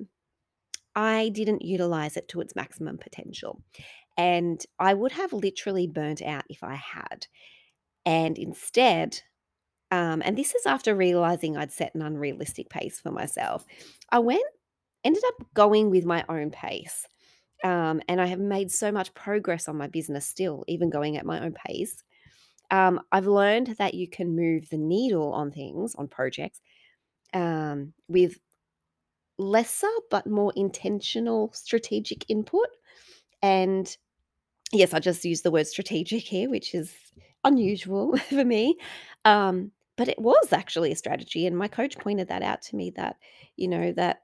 I 0.94 1.30
didn't 1.30 1.62
utilize 1.62 2.16
it 2.16 2.28
to 2.28 2.40
its 2.40 2.54
maximum 2.54 2.98
potential. 2.98 3.62
And 4.16 4.64
I 4.78 4.94
would 4.94 5.12
have 5.12 5.32
literally 5.32 5.86
burnt 5.86 6.22
out 6.22 6.44
if 6.48 6.62
I 6.62 6.74
had. 6.74 7.26
And 8.04 8.38
instead, 8.38 9.22
um, 9.90 10.22
and 10.24 10.36
this 10.36 10.54
is 10.54 10.66
after 10.66 10.94
realizing 10.94 11.56
I'd 11.56 11.72
set 11.72 11.94
an 11.94 12.02
unrealistic 12.02 12.68
pace 12.68 13.00
for 13.00 13.10
myself, 13.10 13.64
I 14.10 14.20
went, 14.20 14.44
ended 15.04 15.22
up 15.26 15.46
going 15.54 15.90
with 15.90 16.04
my 16.04 16.24
own 16.28 16.50
pace. 16.50 17.06
Um, 17.62 18.00
and 18.08 18.20
I 18.20 18.26
have 18.26 18.38
made 18.38 18.70
so 18.70 18.90
much 18.90 19.12
progress 19.14 19.68
on 19.68 19.76
my 19.76 19.86
business 19.86 20.26
still, 20.26 20.64
even 20.66 20.88
going 20.88 21.16
at 21.16 21.26
my 21.26 21.44
own 21.44 21.52
pace. 21.52 22.02
Um, 22.70 23.00
I've 23.10 23.26
learned 23.26 23.74
that 23.78 23.94
you 23.94 24.08
can 24.08 24.36
move 24.36 24.70
the 24.70 24.78
needle 24.78 25.32
on 25.32 25.50
things, 25.50 25.94
on 25.96 26.08
projects, 26.08 26.60
um, 27.34 27.92
with 28.08 28.38
lesser 29.38 29.88
but 30.10 30.26
more 30.26 30.52
intentional 30.54 31.50
strategic 31.52 32.28
input. 32.30 32.68
And 33.42 33.94
yes, 34.72 34.94
I 34.94 35.00
just 35.00 35.24
use 35.24 35.42
the 35.42 35.50
word 35.50 35.66
strategic 35.66 36.22
here, 36.22 36.48
which 36.48 36.74
is 36.74 36.94
unusual 37.44 38.16
for 38.28 38.44
me. 38.44 38.76
Um, 39.24 39.72
but 40.00 40.08
it 40.08 40.18
was 40.18 40.50
actually 40.50 40.90
a 40.92 40.96
strategy. 40.96 41.46
And 41.46 41.54
my 41.54 41.68
coach 41.68 41.98
pointed 41.98 42.28
that 42.28 42.42
out 42.42 42.62
to 42.62 42.76
me 42.76 42.90
that, 42.96 43.16
you 43.56 43.68
know, 43.68 43.92
that 43.92 44.22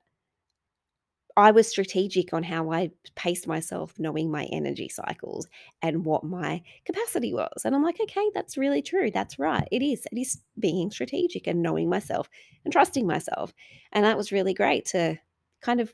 I 1.37 1.51
was 1.51 1.69
strategic 1.69 2.33
on 2.33 2.43
how 2.43 2.73
I 2.73 2.93
paced 3.15 3.47
myself, 3.47 3.93
knowing 3.99 4.31
my 4.31 4.45
energy 4.45 4.89
cycles 4.89 5.47
and 5.83 6.07
what 6.07 6.25
my 6.25 6.63
capacity 6.87 7.35
was. 7.35 7.61
And 7.67 7.75
I'm 7.75 7.83
like, 7.83 8.01
okay, 8.01 8.31
that's 8.33 8.57
really 8.57 8.81
true. 8.81 9.11
That's 9.11 9.39
right. 9.39 9.69
It 9.71 9.83
is. 9.83 10.07
It 10.11 10.19
is 10.19 10.41
being 10.59 10.91
strategic 10.91 11.47
and 11.47 11.61
knowing 11.61 11.91
myself 11.91 12.31
and 12.65 12.73
trusting 12.73 13.07
myself. 13.07 13.53
And 13.93 14.07
that 14.07 14.17
was 14.17 14.33
really 14.33 14.55
great 14.55 14.87
to 14.87 15.19
kind 15.61 15.83
of 15.83 15.93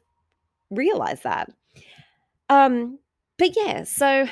realize 0.70 1.22
that. 1.22 1.50
Um, 2.48 3.00
but 3.36 3.56
yeah, 3.56 3.82
so 3.82 4.28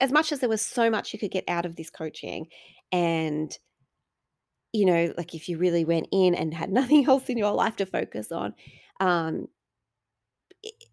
as 0.00 0.10
much 0.10 0.32
as 0.32 0.40
there 0.40 0.48
was 0.48 0.62
so 0.62 0.90
much 0.90 1.12
you 1.12 1.20
could 1.20 1.30
get 1.30 1.44
out 1.46 1.64
of 1.64 1.76
this 1.76 1.90
coaching 1.90 2.48
and 2.90 3.56
you 4.72 4.84
know 4.84 5.12
like 5.16 5.34
if 5.34 5.48
you 5.48 5.58
really 5.58 5.84
went 5.84 6.08
in 6.12 6.34
and 6.34 6.54
had 6.54 6.70
nothing 6.80 7.06
else 7.06 7.28
in 7.28 7.38
your 7.38 7.52
life 7.52 7.76
to 7.76 7.86
focus 7.86 8.32
on 8.32 8.54
um 9.00 9.46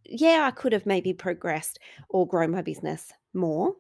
yeah 0.06 0.46
i 0.48 0.52
could 0.52 0.72
have 0.74 0.86
maybe 0.86 1.14
progressed 1.14 1.80
or 2.10 2.28
grown 2.28 2.52
my 2.52 2.62
business 2.62 3.12
more 3.34 3.74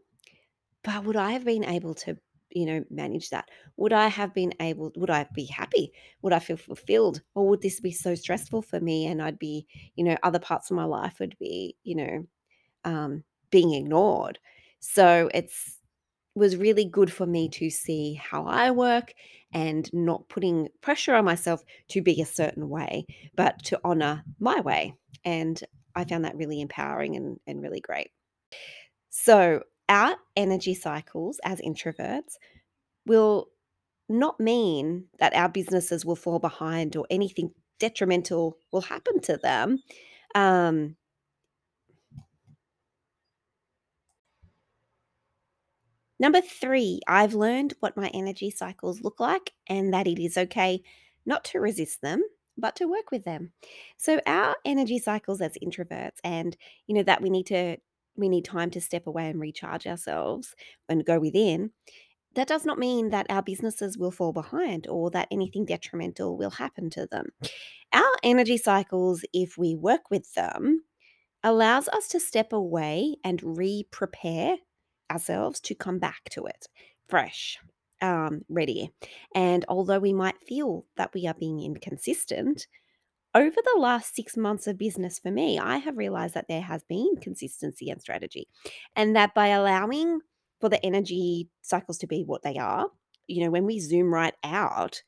but 0.83 1.03
would 1.05 1.15
i 1.15 1.31
have 1.31 1.45
been 1.45 1.63
able 1.63 1.93
to 1.93 2.17
you 2.51 2.65
know 2.65 2.83
manage 2.89 3.29
that? 3.29 3.49
Would 3.77 3.93
i 3.93 4.07
have 4.07 4.33
been 4.33 4.53
able 4.59 4.91
would 4.95 5.09
i 5.09 5.27
be 5.35 5.45
happy? 5.45 5.91
Would 6.21 6.33
i 6.33 6.39
feel 6.39 6.57
fulfilled? 6.57 7.21
Or 7.35 7.47
would 7.49 7.61
this 7.61 7.79
be 7.79 7.91
so 7.91 8.15
stressful 8.15 8.61
for 8.61 8.79
me 8.79 9.05
and 9.05 9.21
i'd 9.21 9.39
be 9.39 9.67
you 9.95 10.03
know 10.03 10.17
other 10.23 10.39
parts 10.39 10.71
of 10.71 10.77
my 10.77 10.85
life 10.85 11.19
would 11.19 11.37
be 11.39 11.75
you 11.83 11.95
know 11.95 12.27
um 12.85 13.23
being 13.51 13.73
ignored? 13.73 14.39
So 14.79 15.29
it's 15.33 15.79
was 16.37 16.57
really 16.57 16.85
good 16.85 17.11
for 17.11 17.25
me 17.25 17.49
to 17.49 17.69
see 17.69 18.13
how 18.13 18.45
I 18.45 18.71
work 18.71 19.13
and 19.53 19.89
not 19.93 20.27
putting 20.29 20.67
pressure 20.81 21.15
on 21.15 21.25
myself 21.25 21.63
to 21.89 22.01
be 22.01 22.21
a 22.21 22.25
certain 22.25 22.69
way, 22.69 23.05
but 23.35 23.63
to 23.65 23.79
honor 23.83 24.23
my 24.39 24.59
way. 24.59 24.93
And 25.23 25.61
I 25.95 26.05
found 26.05 26.25
that 26.25 26.35
really 26.35 26.61
empowering 26.61 27.15
and, 27.15 27.39
and 27.47 27.61
really 27.61 27.79
great. 27.79 28.11
So, 29.09 29.63
our 29.89 30.15
energy 30.35 30.73
cycles 30.73 31.39
as 31.45 31.61
introverts 31.61 32.33
will 33.05 33.47
not 34.09 34.39
mean 34.39 35.05
that 35.19 35.33
our 35.33 35.49
businesses 35.49 36.05
will 36.05 36.15
fall 36.15 36.39
behind 36.39 36.95
or 36.95 37.05
anything 37.09 37.51
detrimental 37.79 38.57
will 38.71 38.81
happen 38.81 39.21
to 39.21 39.37
them. 39.37 39.79
Um, 40.35 40.95
Number 46.19 46.41
three, 46.41 46.99
I've 47.07 47.35
learned 47.35 47.75
what 47.79 47.97
my 47.97 48.07
energy 48.13 48.49
cycles 48.49 49.01
look 49.01 49.19
like 49.19 49.53
and 49.67 49.93
that 49.93 50.07
it 50.07 50.19
is 50.19 50.37
okay 50.37 50.81
not 51.25 51.43
to 51.45 51.59
resist 51.59 52.01
them, 52.01 52.23
but 52.57 52.75
to 52.77 52.87
work 52.87 53.11
with 53.11 53.23
them. 53.23 53.51
So 53.97 54.19
our 54.25 54.55
energy 54.65 54.97
cycles 54.97 55.41
as 55.41 55.57
introverts 55.63 56.17
and 56.23 56.57
you 56.87 56.95
know 56.95 57.03
that 57.03 57.21
we 57.21 57.29
need 57.29 57.45
to 57.47 57.77
we 58.15 58.29
need 58.29 58.45
time 58.45 58.71
to 58.71 58.81
step 58.81 59.05
away 59.05 59.29
and 59.29 59.39
recharge 59.39 59.85
ourselves 59.85 60.55
and 60.89 61.05
go 61.05 61.19
within. 61.19 61.71
That 62.33 62.47
does 62.47 62.65
not 62.65 62.79
mean 62.79 63.09
that 63.11 63.27
our 63.29 63.41
businesses 63.41 63.97
will 63.97 64.11
fall 64.11 64.33
behind 64.33 64.87
or 64.87 65.09
that 65.11 65.27
anything 65.31 65.65
detrimental 65.65 66.37
will 66.37 66.51
happen 66.51 66.89
to 66.91 67.07
them. 67.07 67.27
Our 67.93 68.11
energy 68.23 68.57
cycles, 68.57 69.23
if 69.33 69.57
we 69.57 69.75
work 69.75 70.09
with 70.11 70.33
them, 70.33 70.83
allows 71.43 71.87
us 71.87 72.07
to 72.09 72.19
step 72.19 72.53
away 72.53 73.15
and 73.23 73.57
re 73.57 73.87
prepare 73.91 74.57
ourselves 75.11 75.59
to 75.61 75.75
come 75.75 75.99
back 75.99 76.29
to 76.31 76.45
it 76.45 76.67
fresh. 77.09 77.57
um, 78.01 78.41
ready. 78.49 78.91
And 79.33 79.65
although 79.67 79.99
we 79.99 80.13
might 80.13 80.41
feel 80.41 80.85
that 80.97 81.13
we 81.13 81.27
are 81.27 81.33
being 81.33 81.61
inconsistent, 81.61 82.67
over 83.35 83.55
the 83.55 83.79
last 83.79 84.15
six 84.15 84.35
months 84.37 84.67
of 84.67 84.77
business 84.77 85.19
for 85.19 85.31
me, 85.31 85.59
I 85.59 85.77
have 85.77 85.97
realized 85.97 86.33
that 86.33 86.47
there 86.47 86.61
has 86.61 86.83
been 86.83 87.17
consistency 87.21 87.89
and 87.89 88.01
strategy. 88.01 88.47
And 88.95 89.15
that 89.15 89.33
by 89.33 89.47
allowing 89.47 90.21
for 90.59 90.69
the 90.69 90.83
energy 90.83 91.49
cycles 91.61 91.97
to 91.99 92.07
be 92.07 92.23
what 92.23 92.41
they 92.43 92.57
are, 92.57 92.87
you 93.27 93.43
know, 93.43 93.51
when 93.51 93.65
we 93.65 93.79
zoom 93.79 94.13
right 94.13 94.33
out 94.43 95.01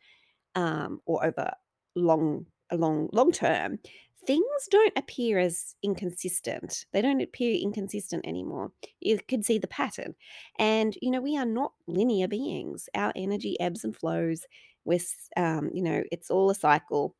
um, 0.55 0.99
or 1.05 1.25
over 1.25 1.51
long, 1.95 2.45
long, 2.71 3.09
long 3.13 3.31
term, 3.31 3.79
things 4.25 4.67
don't 4.69 4.97
appear 4.97 5.39
as 5.39 5.75
inconsistent. 5.83 6.85
They 6.91 7.01
don't 7.01 7.21
appear 7.21 7.55
inconsistent 7.55 8.25
anymore. 8.25 8.71
You 8.99 9.19
can 9.27 9.43
see 9.43 9.57
the 9.57 9.67
pattern. 9.67 10.15
And, 10.57 10.97
you 11.01 11.11
know, 11.11 11.21
we 11.21 11.37
are 11.37 11.45
not 11.45 11.73
linear 11.87 12.27
beings. 12.27 12.89
Our 12.95 13.11
energy 13.15 13.59
ebbs 13.59 13.83
and 13.83 13.95
flows. 13.95 14.45
With, 14.85 15.13
um, 15.37 15.69
you 15.71 15.83
know, 15.83 16.03
it's 16.11 16.31
all 16.31 16.49
a 16.49 16.55
cycle 16.55 17.13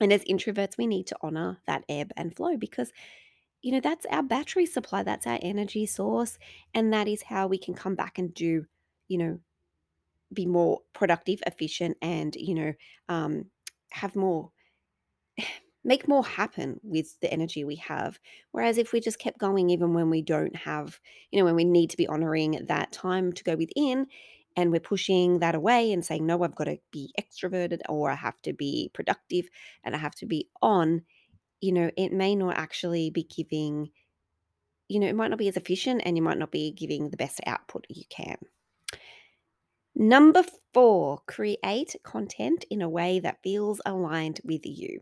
and 0.00 0.12
as 0.12 0.24
introverts, 0.24 0.78
we 0.78 0.86
need 0.86 1.06
to 1.08 1.16
honor 1.22 1.58
that 1.66 1.84
ebb 1.88 2.12
and 2.16 2.34
flow 2.34 2.56
because, 2.56 2.92
you 3.62 3.72
know, 3.72 3.80
that's 3.80 4.06
our 4.10 4.22
battery 4.22 4.66
supply, 4.66 5.02
that's 5.02 5.26
our 5.26 5.38
energy 5.42 5.86
source. 5.86 6.38
And 6.74 6.92
that 6.92 7.08
is 7.08 7.22
how 7.22 7.48
we 7.48 7.58
can 7.58 7.74
come 7.74 7.94
back 7.94 8.18
and 8.18 8.32
do, 8.32 8.64
you 9.08 9.18
know, 9.18 9.38
be 10.32 10.46
more 10.46 10.80
productive, 10.92 11.42
efficient, 11.46 11.96
and, 12.00 12.34
you 12.36 12.54
know, 12.54 12.72
um, 13.08 13.46
have 13.90 14.14
more, 14.14 14.50
make 15.88 16.06
more 16.06 16.24
happen 16.24 16.78
with 16.82 17.18
the 17.20 17.32
energy 17.32 17.64
we 17.64 17.76
have. 17.76 18.20
Whereas 18.52 18.76
if 18.76 18.92
we 18.92 19.00
just 19.00 19.18
kept 19.18 19.38
going, 19.38 19.70
even 19.70 19.94
when 19.94 20.10
we 20.10 20.20
don't 20.20 20.54
have, 20.54 21.00
you 21.32 21.38
know, 21.38 21.46
when 21.46 21.56
we 21.56 21.64
need 21.64 21.88
to 21.90 21.96
be 21.96 22.06
honoring 22.06 22.66
that 22.68 22.92
time 22.92 23.32
to 23.32 23.42
go 23.42 23.56
within, 23.56 24.06
and 24.54 24.70
we're 24.70 24.80
pushing 24.80 25.38
that 25.38 25.54
away 25.54 25.92
and 25.92 26.04
saying, 26.04 26.26
no, 26.26 26.42
I've 26.42 26.54
got 26.54 26.64
to 26.64 26.78
be 26.90 27.14
extroverted 27.18 27.80
or 27.88 28.10
I 28.10 28.16
have 28.16 28.42
to 28.42 28.52
be 28.52 28.90
productive 28.92 29.46
and 29.82 29.94
I 29.94 29.98
have 29.98 30.14
to 30.16 30.26
be 30.26 30.48
on, 30.60 31.02
you 31.60 31.72
know, 31.72 31.90
it 31.96 32.12
may 32.12 32.34
not 32.34 32.58
actually 32.58 33.08
be 33.08 33.22
giving, 33.22 33.90
you 34.88 35.00
know, 35.00 35.06
it 35.06 35.14
might 35.14 35.30
not 35.30 35.38
be 35.38 35.48
as 35.48 35.56
efficient 35.56 36.02
and 36.04 36.16
you 36.16 36.22
might 36.22 36.38
not 36.38 36.50
be 36.50 36.72
giving 36.72 37.08
the 37.08 37.16
best 37.16 37.40
output 37.46 37.86
you 37.88 38.02
can. 38.10 38.36
Number 39.94 40.42
four, 40.74 41.22
create 41.26 41.96
content 42.02 42.64
in 42.68 42.82
a 42.82 42.88
way 42.88 43.20
that 43.20 43.42
feels 43.42 43.80
aligned 43.86 44.40
with 44.44 44.66
you. 44.66 45.00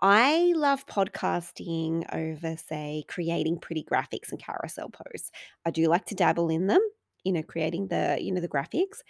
I 0.00 0.52
love 0.54 0.86
podcasting 0.86 2.04
over, 2.14 2.56
say, 2.56 3.04
creating 3.08 3.58
pretty 3.58 3.84
graphics 3.84 4.30
and 4.30 4.38
carousel 4.42 4.90
posts. 4.90 5.30
I 5.66 5.70
do 5.70 5.86
like 5.88 6.04
to 6.06 6.14
dabble 6.14 6.50
in 6.50 6.68
them, 6.68 6.80
you 7.24 7.32
know, 7.32 7.42
creating 7.42 7.88
the, 7.88 8.16
you 8.20 8.32
know, 8.32 8.40
the 8.40 8.48
graphics. 8.48 9.00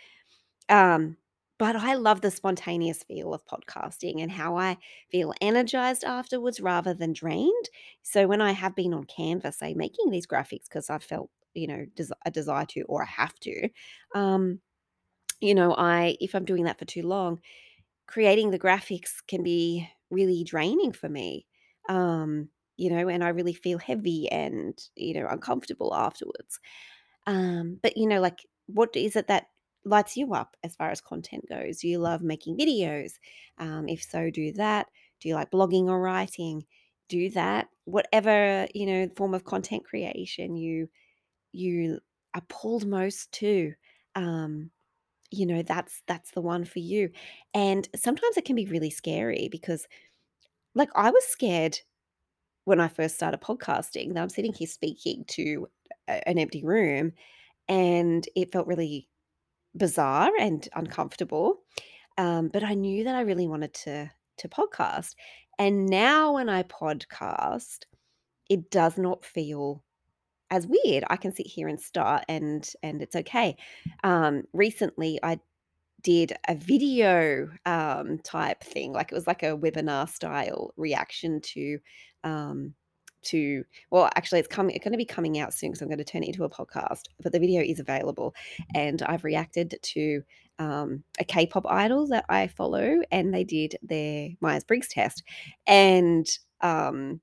Um, 0.68 1.16
but 1.58 1.76
I 1.76 1.94
love 1.94 2.20
the 2.22 2.30
spontaneous 2.30 3.02
feel 3.04 3.34
of 3.34 3.44
podcasting 3.46 4.22
and 4.22 4.30
how 4.32 4.56
I 4.56 4.78
feel 5.10 5.34
energized 5.40 6.04
afterwards 6.04 6.60
rather 6.60 6.94
than 6.94 7.12
drained. 7.14 7.70
So 8.02 8.26
when 8.26 8.40
I 8.40 8.52
have 8.52 8.76
been 8.76 8.94
on 8.94 9.04
Canva, 9.06 9.54
say, 9.54 9.74
making 9.74 10.10
these 10.10 10.26
graphics 10.26 10.64
because 10.68 10.90
I've 10.90 11.04
felt, 11.04 11.30
you 11.54 11.68
know, 11.68 11.86
des- 11.96 12.14
a 12.26 12.30
desire 12.30 12.66
to 12.66 12.82
or 12.82 13.02
I 13.02 13.06
have 13.06 13.34
to, 13.40 13.68
um, 14.14 14.60
you 15.40 15.54
know, 15.54 15.74
I 15.76 16.16
if 16.20 16.34
I'm 16.34 16.44
doing 16.44 16.64
that 16.64 16.78
for 16.78 16.84
too 16.84 17.02
long, 17.02 17.40
creating 18.06 18.50
the 18.50 18.58
graphics 18.58 19.14
can 19.28 19.42
be 19.42 19.88
really 20.10 20.44
draining 20.44 20.92
for 20.92 21.08
me. 21.08 21.46
Um, 21.88 22.50
you 22.76 22.90
know, 22.90 23.08
and 23.08 23.24
I 23.24 23.28
really 23.30 23.54
feel 23.54 23.78
heavy 23.78 24.28
and, 24.30 24.78
you 24.94 25.14
know, 25.14 25.26
uncomfortable 25.28 25.94
afterwards. 25.94 26.60
Um, 27.26 27.78
but 27.82 27.96
you 27.96 28.06
know, 28.06 28.20
like 28.20 28.46
what 28.66 28.94
is 28.96 29.16
it 29.16 29.28
that 29.28 29.48
lights 29.84 30.16
you 30.16 30.34
up 30.34 30.56
as 30.62 30.76
far 30.76 30.90
as 30.90 31.00
content 31.00 31.44
goes? 31.48 31.80
Do 31.80 31.88
you 31.88 31.98
love 31.98 32.22
making 32.22 32.56
videos? 32.58 33.12
Um, 33.58 33.88
if 33.88 34.02
so, 34.02 34.30
do 34.30 34.52
that. 34.52 34.88
Do 35.20 35.28
you 35.28 35.34
like 35.34 35.50
blogging 35.50 35.88
or 35.88 36.00
writing? 36.00 36.64
Do 37.08 37.30
that. 37.30 37.68
Whatever, 37.84 38.66
you 38.74 38.86
know, 38.86 39.08
form 39.16 39.34
of 39.34 39.44
content 39.44 39.84
creation 39.84 40.56
you 40.56 40.88
you 41.52 42.00
are 42.34 42.42
pulled 42.48 42.86
most 42.86 43.32
to. 43.32 43.74
Um, 44.14 44.70
you 45.30 45.46
know, 45.46 45.62
that's 45.62 46.02
that's 46.06 46.30
the 46.32 46.40
one 46.40 46.64
for 46.64 46.78
you. 46.78 47.10
And 47.54 47.88
sometimes 47.96 48.36
it 48.36 48.44
can 48.44 48.56
be 48.56 48.66
really 48.66 48.90
scary 48.90 49.48
because 49.50 49.86
like 50.78 50.90
I 50.94 51.10
was 51.10 51.24
scared 51.24 51.80
when 52.64 52.80
I 52.80 52.88
first 52.88 53.16
started 53.16 53.40
podcasting 53.40 54.14
that 54.14 54.22
I'm 54.22 54.28
sitting 54.28 54.52
here 54.52 54.68
speaking 54.68 55.24
to 55.28 55.68
a- 56.08 56.26
an 56.28 56.38
empty 56.38 56.64
room 56.64 57.12
and 57.68 58.26
it 58.36 58.52
felt 58.52 58.66
really 58.66 59.08
bizarre 59.76 60.30
and 60.38 60.66
uncomfortable. 60.74 61.60
Um, 62.16 62.48
but 62.48 62.64
I 62.64 62.74
knew 62.74 63.04
that 63.04 63.14
I 63.14 63.20
really 63.22 63.48
wanted 63.48 63.74
to 63.74 64.10
to 64.38 64.48
podcast. 64.48 65.14
And 65.58 65.86
now 65.86 66.34
when 66.34 66.48
I 66.48 66.62
podcast, 66.62 67.80
it 68.48 68.70
does 68.70 68.96
not 68.96 69.24
feel 69.24 69.82
as 70.50 70.66
weird. 70.66 71.04
I 71.08 71.16
can 71.16 71.34
sit 71.34 71.46
here 71.46 71.68
and 71.68 71.80
start 71.80 72.24
and 72.28 72.70
and 72.82 73.02
it's 73.02 73.16
okay. 73.16 73.56
Um, 74.04 74.44
recently 74.52 75.18
I 75.22 75.40
did 76.02 76.32
a 76.48 76.54
video 76.54 77.50
um, 77.66 78.18
type 78.18 78.62
thing, 78.62 78.92
like 78.92 79.10
it 79.10 79.14
was 79.14 79.26
like 79.26 79.42
a 79.42 79.56
webinar 79.56 80.08
style 80.08 80.72
reaction 80.76 81.40
to 81.40 81.78
um, 82.24 82.74
to 83.22 83.64
well 83.90 84.08
actually 84.14 84.38
it's 84.38 84.48
coming 84.48 84.74
it's 84.74 84.84
going 84.84 84.92
to 84.92 84.98
be 84.98 85.04
coming 85.04 85.38
out 85.38 85.52
soon 85.52 85.70
because 85.70 85.82
i'm 85.82 85.88
going 85.88 85.98
to 85.98 86.04
turn 86.04 86.22
it 86.22 86.28
into 86.28 86.44
a 86.44 86.50
podcast 86.50 87.02
but 87.20 87.32
the 87.32 87.40
video 87.40 87.62
is 87.62 87.80
available. 87.80 88.34
And 88.74 89.02
i've 89.02 89.24
reacted 89.24 89.74
to 89.82 90.22
um, 90.58 91.02
a 91.18 91.24
k-pop 91.24 91.66
idol 91.68 92.06
that 92.08 92.24
i 92.28 92.46
follow 92.46 93.00
and 93.10 93.32
they 93.32 93.44
did 93.44 93.76
their 93.82 94.30
myers-briggs 94.40 94.88
test. 94.88 95.22
And 95.66 96.26
um, 96.60 97.20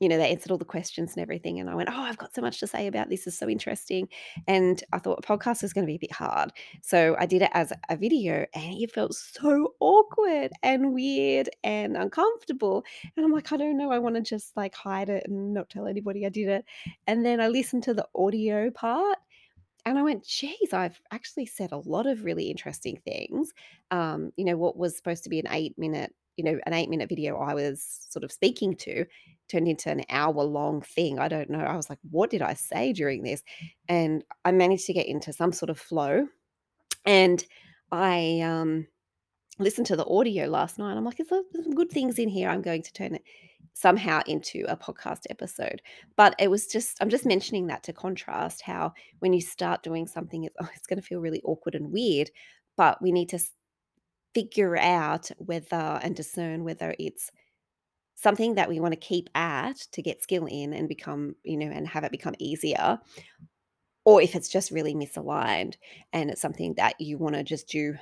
you 0.00 0.08
know, 0.08 0.18
they 0.18 0.30
answered 0.30 0.50
all 0.50 0.58
the 0.58 0.64
questions 0.64 1.12
and 1.12 1.22
everything. 1.22 1.60
And 1.60 1.70
I 1.70 1.74
went, 1.74 1.88
Oh, 1.88 2.00
I've 2.00 2.18
got 2.18 2.34
so 2.34 2.42
much 2.42 2.60
to 2.60 2.66
say 2.66 2.86
about 2.86 3.08
this. 3.08 3.26
Is 3.26 3.38
so 3.38 3.48
interesting. 3.48 4.08
And 4.48 4.82
I 4.92 4.98
thought 4.98 5.24
a 5.24 5.26
podcast 5.26 5.62
was 5.62 5.72
going 5.72 5.86
to 5.86 5.90
be 5.90 5.96
a 5.96 5.98
bit 5.98 6.12
hard. 6.12 6.50
So 6.82 7.16
I 7.18 7.26
did 7.26 7.42
it 7.42 7.50
as 7.54 7.72
a 7.88 7.96
video 7.96 8.46
and 8.54 8.74
it 8.82 8.92
felt 8.92 9.14
so 9.14 9.74
awkward 9.80 10.50
and 10.62 10.92
weird 10.92 11.48
and 11.62 11.96
uncomfortable. 11.96 12.84
And 13.16 13.24
I'm 13.24 13.32
like, 13.32 13.52
I 13.52 13.56
don't 13.56 13.78
know. 13.78 13.92
I 13.92 13.98
want 13.98 14.16
to 14.16 14.22
just 14.22 14.56
like 14.56 14.74
hide 14.74 15.08
it 15.08 15.24
and 15.26 15.54
not 15.54 15.70
tell 15.70 15.86
anybody 15.86 16.26
I 16.26 16.28
did 16.28 16.48
it. 16.48 16.64
And 17.06 17.24
then 17.24 17.40
I 17.40 17.48
listened 17.48 17.84
to 17.84 17.94
the 17.94 18.06
audio 18.14 18.70
part 18.70 19.18
and 19.86 19.98
I 19.98 20.02
went, 20.02 20.24
geez, 20.24 20.72
I've 20.72 21.00
actually 21.10 21.46
said 21.46 21.72
a 21.72 21.76
lot 21.76 22.06
of 22.06 22.24
really 22.24 22.50
interesting 22.50 23.00
things. 23.04 23.52
Um, 23.90 24.32
you 24.36 24.44
know, 24.44 24.56
what 24.56 24.76
was 24.76 24.96
supposed 24.96 25.24
to 25.24 25.30
be 25.30 25.38
an 25.38 25.48
eight 25.50 25.78
minute, 25.78 26.14
you 26.36 26.44
know, 26.44 26.58
an 26.66 26.72
eight 26.72 26.90
minute 26.90 27.08
video 27.08 27.36
I 27.36 27.54
was 27.54 28.06
sort 28.08 28.24
of 28.24 28.32
speaking 28.32 28.76
to 28.76 29.04
turned 29.48 29.68
into 29.68 29.90
an 29.90 30.02
hour 30.08 30.42
long 30.42 30.80
thing. 30.80 31.18
I 31.18 31.28
don't 31.28 31.50
know. 31.50 31.60
I 31.60 31.76
was 31.76 31.90
like, 31.90 31.98
what 32.10 32.30
did 32.30 32.42
I 32.42 32.54
say 32.54 32.92
during 32.92 33.22
this? 33.22 33.42
And 33.88 34.24
I 34.44 34.52
managed 34.52 34.86
to 34.86 34.92
get 34.94 35.06
into 35.06 35.32
some 35.32 35.52
sort 35.52 35.70
of 35.70 35.78
flow. 35.78 36.26
And 37.04 37.44
I 37.92 38.40
um 38.40 38.86
listened 39.58 39.86
to 39.88 39.96
the 39.96 40.06
audio 40.06 40.46
last 40.46 40.78
night. 40.78 40.96
I'm 40.96 41.04
like, 41.04 41.18
there's 41.18 41.28
some 41.28 41.74
good 41.74 41.90
things 41.90 42.18
in 42.18 42.28
here. 42.28 42.48
I'm 42.48 42.62
going 42.62 42.82
to 42.82 42.92
turn 42.92 43.14
it 43.14 43.22
somehow 43.74 44.20
into 44.26 44.64
a 44.68 44.76
podcast 44.76 45.22
episode. 45.30 45.82
But 46.16 46.34
it 46.38 46.50
was 46.50 46.66
just, 46.66 46.96
I'm 47.00 47.10
just 47.10 47.26
mentioning 47.26 47.66
that 47.66 47.82
to 47.84 47.92
contrast 47.92 48.62
how 48.62 48.92
when 49.18 49.32
you 49.32 49.40
start 49.40 49.82
doing 49.82 50.06
something, 50.06 50.44
it's, 50.44 50.56
oh, 50.60 50.68
it's 50.74 50.86
going 50.86 51.00
to 51.00 51.06
feel 51.06 51.20
really 51.20 51.42
awkward 51.44 51.74
and 51.74 51.92
weird. 51.92 52.30
But 52.76 53.00
we 53.02 53.12
need 53.12 53.28
to 53.30 53.38
figure 54.34 54.76
out 54.76 55.30
whether 55.38 56.00
and 56.02 56.16
discern 56.16 56.64
whether 56.64 56.94
it's 56.98 57.30
something 58.16 58.54
that 58.54 58.68
we 58.68 58.80
want 58.80 58.92
to 58.92 59.00
keep 59.00 59.28
at 59.34 59.76
to 59.92 60.02
get 60.02 60.22
skill 60.22 60.46
in 60.46 60.72
and 60.72 60.88
become, 60.88 61.34
you 61.44 61.56
know, 61.56 61.66
and 61.66 61.88
have 61.88 62.04
it 62.04 62.12
become 62.12 62.34
easier, 62.38 62.98
or 64.04 64.20
if 64.20 64.34
it's 64.34 64.48
just 64.48 64.70
really 64.70 64.94
misaligned 64.94 65.74
and 66.12 66.30
it's 66.30 66.40
something 66.40 66.74
that 66.74 67.00
you 67.00 67.16
want 67.18 67.34
to 67.34 67.42
just 67.42 67.68
do 67.68 67.94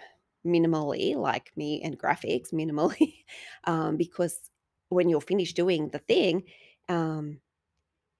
minimally, 0.46 1.14
like 1.14 1.52
me 1.56 1.80
and 1.82 1.98
graphics, 1.98 2.52
minimally, 2.52 3.14
um, 3.64 3.96
because 3.96 4.50
when 4.88 5.08
you're 5.08 5.20
finished 5.20 5.56
doing 5.56 5.88
the 5.88 5.98
thing, 5.98 6.42
um, 6.88 7.38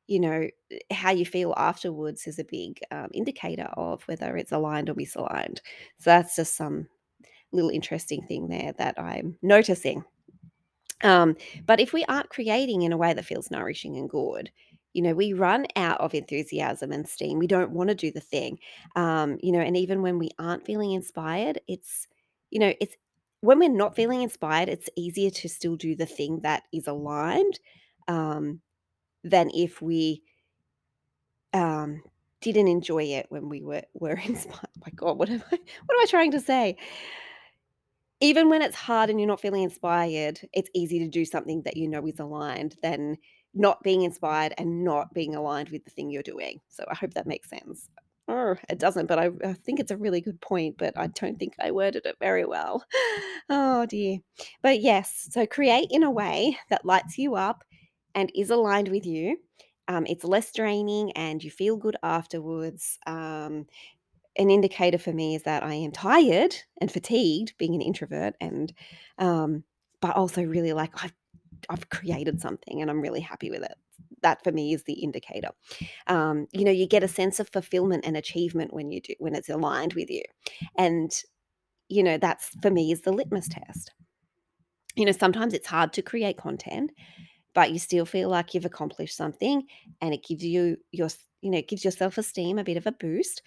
you 0.06 0.20
know, 0.20 0.48
how 0.90 1.10
you 1.10 1.24
feel 1.24 1.54
afterwards 1.56 2.26
is 2.26 2.38
a 2.38 2.44
big 2.44 2.80
um, 2.90 3.08
indicator 3.14 3.68
of 3.76 4.02
whether 4.04 4.36
it's 4.36 4.52
aligned 4.52 4.90
or 4.90 4.94
misaligned. 4.94 5.58
So 5.98 6.10
that's 6.10 6.36
just 6.36 6.56
some 6.56 6.88
little 7.52 7.70
interesting 7.70 8.22
thing 8.26 8.48
there 8.48 8.72
that 8.78 8.98
I'm 8.98 9.36
noticing. 9.42 10.04
Um, 11.02 11.36
but 11.66 11.80
if 11.80 11.92
we 11.92 12.04
aren't 12.04 12.30
creating 12.30 12.82
in 12.82 12.92
a 12.92 12.96
way 12.96 13.12
that 13.12 13.24
feels 13.24 13.50
nourishing 13.50 13.96
and 13.96 14.08
good, 14.08 14.50
you 14.92 15.02
know, 15.02 15.14
we 15.14 15.32
run 15.32 15.66
out 15.76 16.00
of 16.00 16.14
enthusiasm 16.14 16.92
and 16.92 17.08
steam. 17.08 17.38
We 17.38 17.46
don't 17.46 17.70
want 17.70 17.88
to 17.88 17.94
do 17.94 18.10
the 18.10 18.20
thing. 18.20 18.58
Um, 18.94 19.38
you 19.42 19.52
know, 19.52 19.60
and 19.60 19.76
even 19.76 20.02
when 20.02 20.18
we 20.18 20.30
aren't 20.38 20.66
feeling 20.66 20.92
inspired, 20.92 21.60
it's, 21.66 22.06
you 22.50 22.58
know, 22.58 22.72
it's 22.80 22.96
when 23.40 23.58
we're 23.58 23.68
not 23.68 23.96
feeling 23.96 24.22
inspired, 24.22 24.68
it's 24.68 24.90
easier 24.96 25.30
to 25.30 25.48
still 25.48 25.76
do 25.76 25.96
the 25.96 26.06
thing 26.06 26.40
that 26.40 26.64
is 26.72 26.86
aligned 26.86 27.58
um, 28.06 28.60
than 29.24 29.50
if 29.54 29.80
we 29.82 30.22
um, 31.52 32.02
didn't 32.40 32.68
enjoy 32.68 33.02
it 33.04 33.26
when 33.30 33.48
we 33.48 33.62
were 33.62 33.82
were 33.94 34.20
inspired. 34.26 34.68
My 34.84 34.92
God, 34.94 35.18
what 35.18 35.30
am 35.30 35.42
I 35.50 35.56
what 35.56 35.96
am 35.96 36.02
I 36.02 36.06
trying 36.08 36.30
to 36.32 36.40
say? 36.40 36.76
Even 38.22 38.48
when 38.48 38.62
it's 38.62 38.76
hard 38.76 39.10
and 39.10 39.20
you're 39.20 39.28
not 39.28 39.40
feeling 39.42 39.64
inspired, 39.64 40.40
it's 40.54 40.70
easy 40.74 40.98
to 41.00 41.08
do 41.08 41.26
something 41.26 41.62
that 41.64 41.76
you 41.76 41.88
know 41.88 42.06
is 42.06 42.20
aligned 42.20 42.76
than 42.82 43.18
not 43.54 43.82
being 43.82 44.02
inspired 44.02 44.54
and 44.58 44.84
not 44.84 45.12
being 45.12 45.34
aligned 45.34 45.70
with 45.70 45.84
the 45.84 45.90
thing 45.90 46.10
you're 46.10 46.22
doing. 46.22 46.60
So 46.70 46.84
I 46.90 46.94
hope 46.96 47.14
that 47.14 47.26
makes 47.26 47.50
sense. 47.50 47.90
Oh, 48.28 48.56
it 48.68 48.78
doesn't, 48.78 49.06
but 49.06 49.18
I, 49.18 49.30
I 49.44 49.52
think 49.52 49.80
it's 49.80 49.90
a 49.90 49.96
really 49.96 50.20
good 50.20 50.40
point, 50.40 50.76
but 50.78 50.96
I 50.96 51.08
don't 51.08 51.38
think 51.38 51.54
I 51.60 51.72
worded 51.72 52.06
it 52.06 52.16
very 52.20 52.44
well. 52.46 52.84
Oh 53.50 53.84
dear. 53.86 54.18
But 54.62 54.80
yes, 54.80 55.28
so 55.30 55.46
create 55.46 55.88
in 55.90 56.04
a 56.04 56.10
way 56.10 56.56
that 56.70 56.86
lights 56.86 57.18
you 57.18 57.34
up 57.34 57.64
and 58.14 58.30
is 58.34 58.50
aligned 58.50 58.88
with 58.88 59.04
you. 59.04 59.38
Um, 59.88 60.06
it's 60.06 60.24
less 60.24 60.52
draining 60.52 61.12
and 61.12 61.42
you 61.42 61.50
feel 61.50 61.76
good 61.76 61.96
afterwards. 62.02 62.98
Um, 63.06 63.66
an 64.36 64.50
indicator 64.50 64.98
for 64.98 65.12
me 65.12 65.34
is 65.34 65.42
that 65.42 65.62
I 65.62 65.74
am 65.74 65.92
tired 65.92 66.54
and 66.80 66.90
fatigued, 66.90 67.54
being 67.58 67.74
an 67.74 67.82
introvert, 67.82 68.34
and 68.40 68.72
um, 69.18 69.64
but 70.00 70.16
also 70.16 70.42
really 70.42 70.72
like 70.72 71.04
I've 71.04 71.12
I've 71.68 71.88
created 71.90 72.40
something 72.40 72.80
and 72.80 72.90
I'm 72.90 73.00
really 73.00 73.20
happy 73.20 73.50
with 73.50 73.62
it. 73.62 73.74
That 74.22 74.42
for 74.42 74.52
me 74.52 74.72
is 74.72 74.84
the 74.84 74.94
indicator. 74.94 75.50
Um, 76.06 76.46
you 76.52 76.64
know, 76.64 76.70
you 76.70 76.86
get 76.86 77.04
a 77.04 77.08
sense 77.08 77.40
of 77.40 77.48
fulfillment 77.50 78.04
and 78.06 78.16
achievement 78.16 78.72
when 78.72 78.90
you 78.90 79.00
do 79.00 79.14
when 79.18 79.34
it's 79.34 79.48
aligned 79.48 79.94
with 79.94 80.10
you, 80.10 80.22
and 80.76 81.12
you 81.88 82.02
know 82.02 82.18
that's 82.18 82.50
for 82.62 82.70
me 82.70 82.92
is 82.92 83.02
the 83.02 83.12
litmus 83.12 83.48
test. 83.48 83.92
You 84.94 85.06
know, 85.06 85.12
sometimes 85.12 85.54
it's 85.54 85.66
hard 85.66 85.92
to 85.94 86.02
create 86.02 86.36
content, 86.36 86.92
but 87.54 87.72
you 87.72 87.78
still 87.78 88.04
feel 88.04 88.28
like 88.28 88.54
you've 88.54 88.64
accomplished 88.64 89.16
something, 89.16 89.64
and 90.00 90.14
it 90.14 90.24
gives 90.24 90.44
you 90.44 90.76
your 90.90 91.08
you 91.42 91.50
know 91.50 91.62
gives 91.62 91.84
your 91.84 91.92
self 91.92 92.16
esteem 92.16 92.58
a 92.58 92.64
bit 92.64 92.76
of 92.76 92.86
a 92.86 92.92
boost 92.92 93.42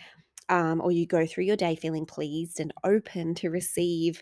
um, 0.49 0.81
or 0.81 0.91
you 0.91 1.05
go 1.05 1.25
through 1.25 1.45
your 1.45 1.55
day 1.55 1.75
feeling 1.75 2.05
pleased 2.05 2.59
and 2.59 2.73
open 2.83 3.35
to 3.35 3.49
receive, 3.49 4.21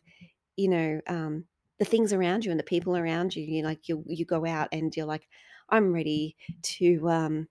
you 0.56 0.70
know, 0.70 1.02
um, 1.08 1.46
the 1.80 1.86
things 1.86 2.14
around 2.14 2.46
you 2.46 2.52
and 2.52 2.60
the 2.60 2.64
people 2.64 2.96
around 2.96 3.36
you. 3.36 3.44
You 3.44 3.64
like 3.64 3.90
you 3.90 4.04
you 4.08 4.26
go 4.26 4.46
out 4.46 4.70
and 4.72 4.96
you're 4.96 5.06
like, 5.06 5.28
I'm 5.70 5.94
ready 5.94 6.36
to, 6.64 7.10
um, 7.10 7.48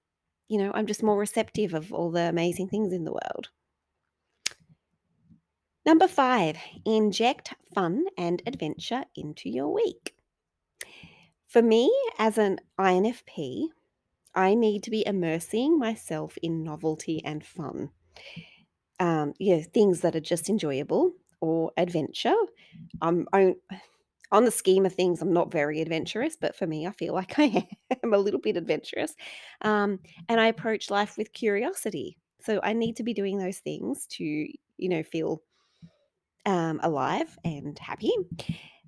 you 0.48 0.58
know, 0.58 0.70
I'm 0.74 0.86
just 0.86 1.02
more 1.02 1.18
receptive 1.18 1.74
of 1.74 1.92
all 1.92 2.10
the 2.10 2.28
amazing 2.28 2.68
things 2.68 2.92
in 2.92 3.04
the 3.04 3.12
world. 3.12 3.50
Number 5.84 6.06
five, 6.06 6.56
inject 6.84 7.54
fun 7.74 8.04
and 8.16 8.40
adventure 8.46 9.04
into 9.16 9.50
your 9.50 9.74
week. 9.74 10.14
For 11.48 11.60
me, 11.60 11.92
as 12.18 12.38
an 12.38 12.60
INFP, 12.78 13.66
I 14.34 14.54
need 14.54 14.84
to 14.84 14.90
be 14.90 15.06
immersing 15.06 15.78
myself 15.78 16.38
in 16.40 16.62
novelty 16.62 17.22
and 17.24 17.44
fun 17.44 17.90
um, 19.02 19.34
yeah, 19.40 19.60
things 19.60 20.00
that 20.02 20.14
are 20.14 20.20
just 20.20 20.48
enjoyable 20.48 21.12
or 21.40 21.72
adventure. 21.76 22.36
Um, 23.00 23.26
I, 23.32 23.56
on 24.30 24.44
the 24.44 24.50
scheme 24.50 24.86
of 24.86 24.94
things, 24.94 25.20
I'm 25.20 25.32
not 25.32 25.50
very 25.50 25.80
adventurous, 25.82 26.36
but 26.40 26.54
for 26.54 26.66
me, 26.66 26.86
I 26.86 26.92
feel 26.92 27.12
like 27.12 27.34
I 27.38 27.68
am 28.04 28.14
a 28.14 28.18
little 28.18 28.40
bit 28.40 28.56
adventurous. 28.56 29.14
Um, 29.60 29.98
and 30.28 30.40
I 30.40 30.46
approach 30.46 30.88
life 30.88 31.18
with 31.18 31.32
curiosity. 31.32 32.16
So 32.40 32.60
I 32.62 32.72
need 32.74 32.96
to 32.96 33.02
be 33.02 33.12
doing 33.12 33.38
those 33.38 33.58
things 33.58 34.06
to, 34.12 34.24
you 34.24 34.88
know, 34.88 35.02
feel 35.02 35.42
um, 36.46 36.80
alive 36.82 37.36
and 37.44 37.76
happy. 37.78 38.12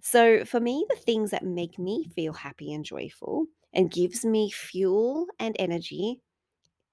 So 0.01 0.45
for 0.45 0.61
me, 0.61 0.87
the 0.91 0.97
things 0.97 1.33
that 1.33 1.45
make 1.45 1.77
me 1.77 2.09
feel 2.15 2.33
happy 2.33 2.73
and 2.73 2.85
joyful 2.85 3.47
and 3.73 3.91
gives 3.91 4.25
me 4.25 4.51
fuel 4.51 5.27
and 5.41 5.57
energy, 5.59 6.21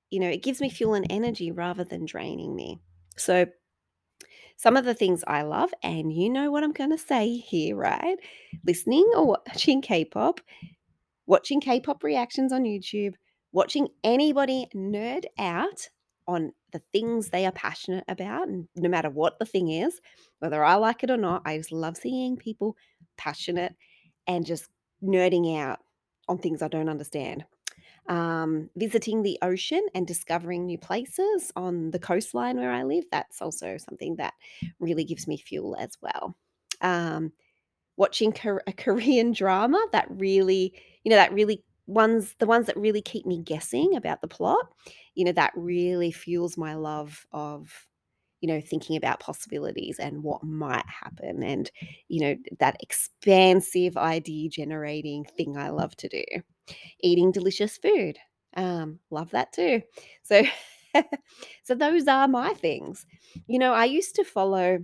you 0.10 0.20
know, 0.20 0.30
it 0.30 0.44
gives 0.44 0.60
me 0.60 0.70
fuel 0.72 0.96
and 0.96 1.06
energy 1.12 1.52
rather 1.52 1.84
than 1.84 2.06
draining 2.06 2.56
me. 2.56 2.80
So, 3.18 3.46
some 4.58 4.78
of 4.78 4.86
the 4.86 4.94
things 4.94 5.24
I 5.26 5.42
love, 5.42 5.74
and 5.82 6.14
you 6.14 6.30
know 6.30 6.52
what 6.52 6.64
I'm 6.64 6.72
going 6.72 6.92
to 6.92 6.98
say 6.98 7.38
here, 7.38 7.76
right? 7.76 8.18
Listening 8.66 9.10
or 9.16 9.26
watching 9.26 9.82
K 9.82 10.06
pop, 10.06 10.40
watching 11.26 11.60
K 11.60 11.80
pop 11.80 12.04
reactions 12.04 12.54
on 12.54 12.64
YouTube, 12.64 13.14
watching 13.52 13.88
anybody 14.04 14.68
nerd 14.76 15.26
out 15.40 15.90
on 16.28 16.54
the 16.72 16.80
things 16.94 17.30
they 17.30 17.46
are 17.46 17.52
passionate 17.52 18.04
about, 18.08 18.48
and 18.48 18.68
no 18.76 18.88
matter 18.88 19.10
what 19.10 19.40
the 19.40 19.46
thing 19.46 19.70
is, 19.70 20.00
whether 20.40 20.64
I 20.64 20.76
like 20.76 21.04
it 21.04 21.12
or 21.12 21.18
not, 21.18 21.42
I 21.46 21.58
just 21.58 21.72
love 21.72 21.98
seeing 21.98 22.38
people 22.38 22.78
passionate 23.18 23.76
and 24.28 24.46
just 24.46 24.70
nerding 25.04 25.60
out 25.60 25.80
on 26.30 26.38
things 26.38 26.62
I 26.62 26.68
don't 26.68 26.90
understand 26.90 27.46
um, 28.08 28.70
visiting 28.76 29.24
the 29.24 29.38
ocean 29.42 29.86
and 29.96 30.08
discovering 30.08 30.66
new 30.66 30.78
places 30.78 31.52
on 31.56 31.92
the 31.92 32.00
coastline 32.00 32.58
where 32.58 32.72
I 32.72 32.84
live. 32.84 33.06
That's 33.12 33.42
also 33.42 33.78
something 33.78 34.16
that 34.18 34.34
really 34.80 35.04
gives 35.04 35.28
me 35.28 35.38
fuel 35.38 35.76
as 35.80 35.98
well. 36.02 36.36
Um, 36.82 37.32
watching 37.98 38.34
a 38.68 38.74
Korean 38.74 39.32
drama 39.34 39.84
that 39.92 40.08
really, 40.10 40.74
you 41.04 41.10
know, 41.10 41.16
that 41.18 41.34
really 41.34 41.64
ones 41.88 42.36
the 42.40 42.46
ones 42.46 42.68
that 42.68 42.78
really 42.78 43.02
keep 43.02 43.26
me 43.26 43.42
guessing 43.42 43.96
about 43.96 44.22
the 44.22 44.28
plot 44.28 44.72
you 45.16 45.26
know 45.26 45.32
that 45.34 45.52
really 45.56 46.12
fuels 46.12 46.56
my 46.56 46.76
love 46.76 47.26
of 47.34 47.88
you 48.40 48.48
know 48.48 48.62
thinking 48.62 48.96
about 48.96 49.20
possibilities 49.20 50.00
and 50.00 50.24
what 50.24 50.44
might 50.44 50.86
happen 50.88 51.44
and 51.44 51.72
you 52.08 52.22
know 52.22 52.36
that 52.60 52.78
expansive 52.82 53.98
idea 53.98 54.48
generating 54.48 55.26
thing 55.26 55.58
i 55.58 55.70
love 55.70 55.96
to 55.98 56.08
do 56.08 56.24
eating 57.02 57.32
delicious 57.32 57.78
food. 57.78 58.18
Um, 58.56 59.00
love 59.10 59.32
that 59.32 59.54
too. 59.54 59.82
So, 60.24 60.44
so 61.64 61.76
those 61.76 62.08
are 62.08 62.28
my 62.28 62.54
things. 62.54 63.06
You 63.48 63.60
know, 63.60 63.74
I 63.74 63.86
used 63.86 64.16
to 64.16 64.24
follow. 64.24 64.84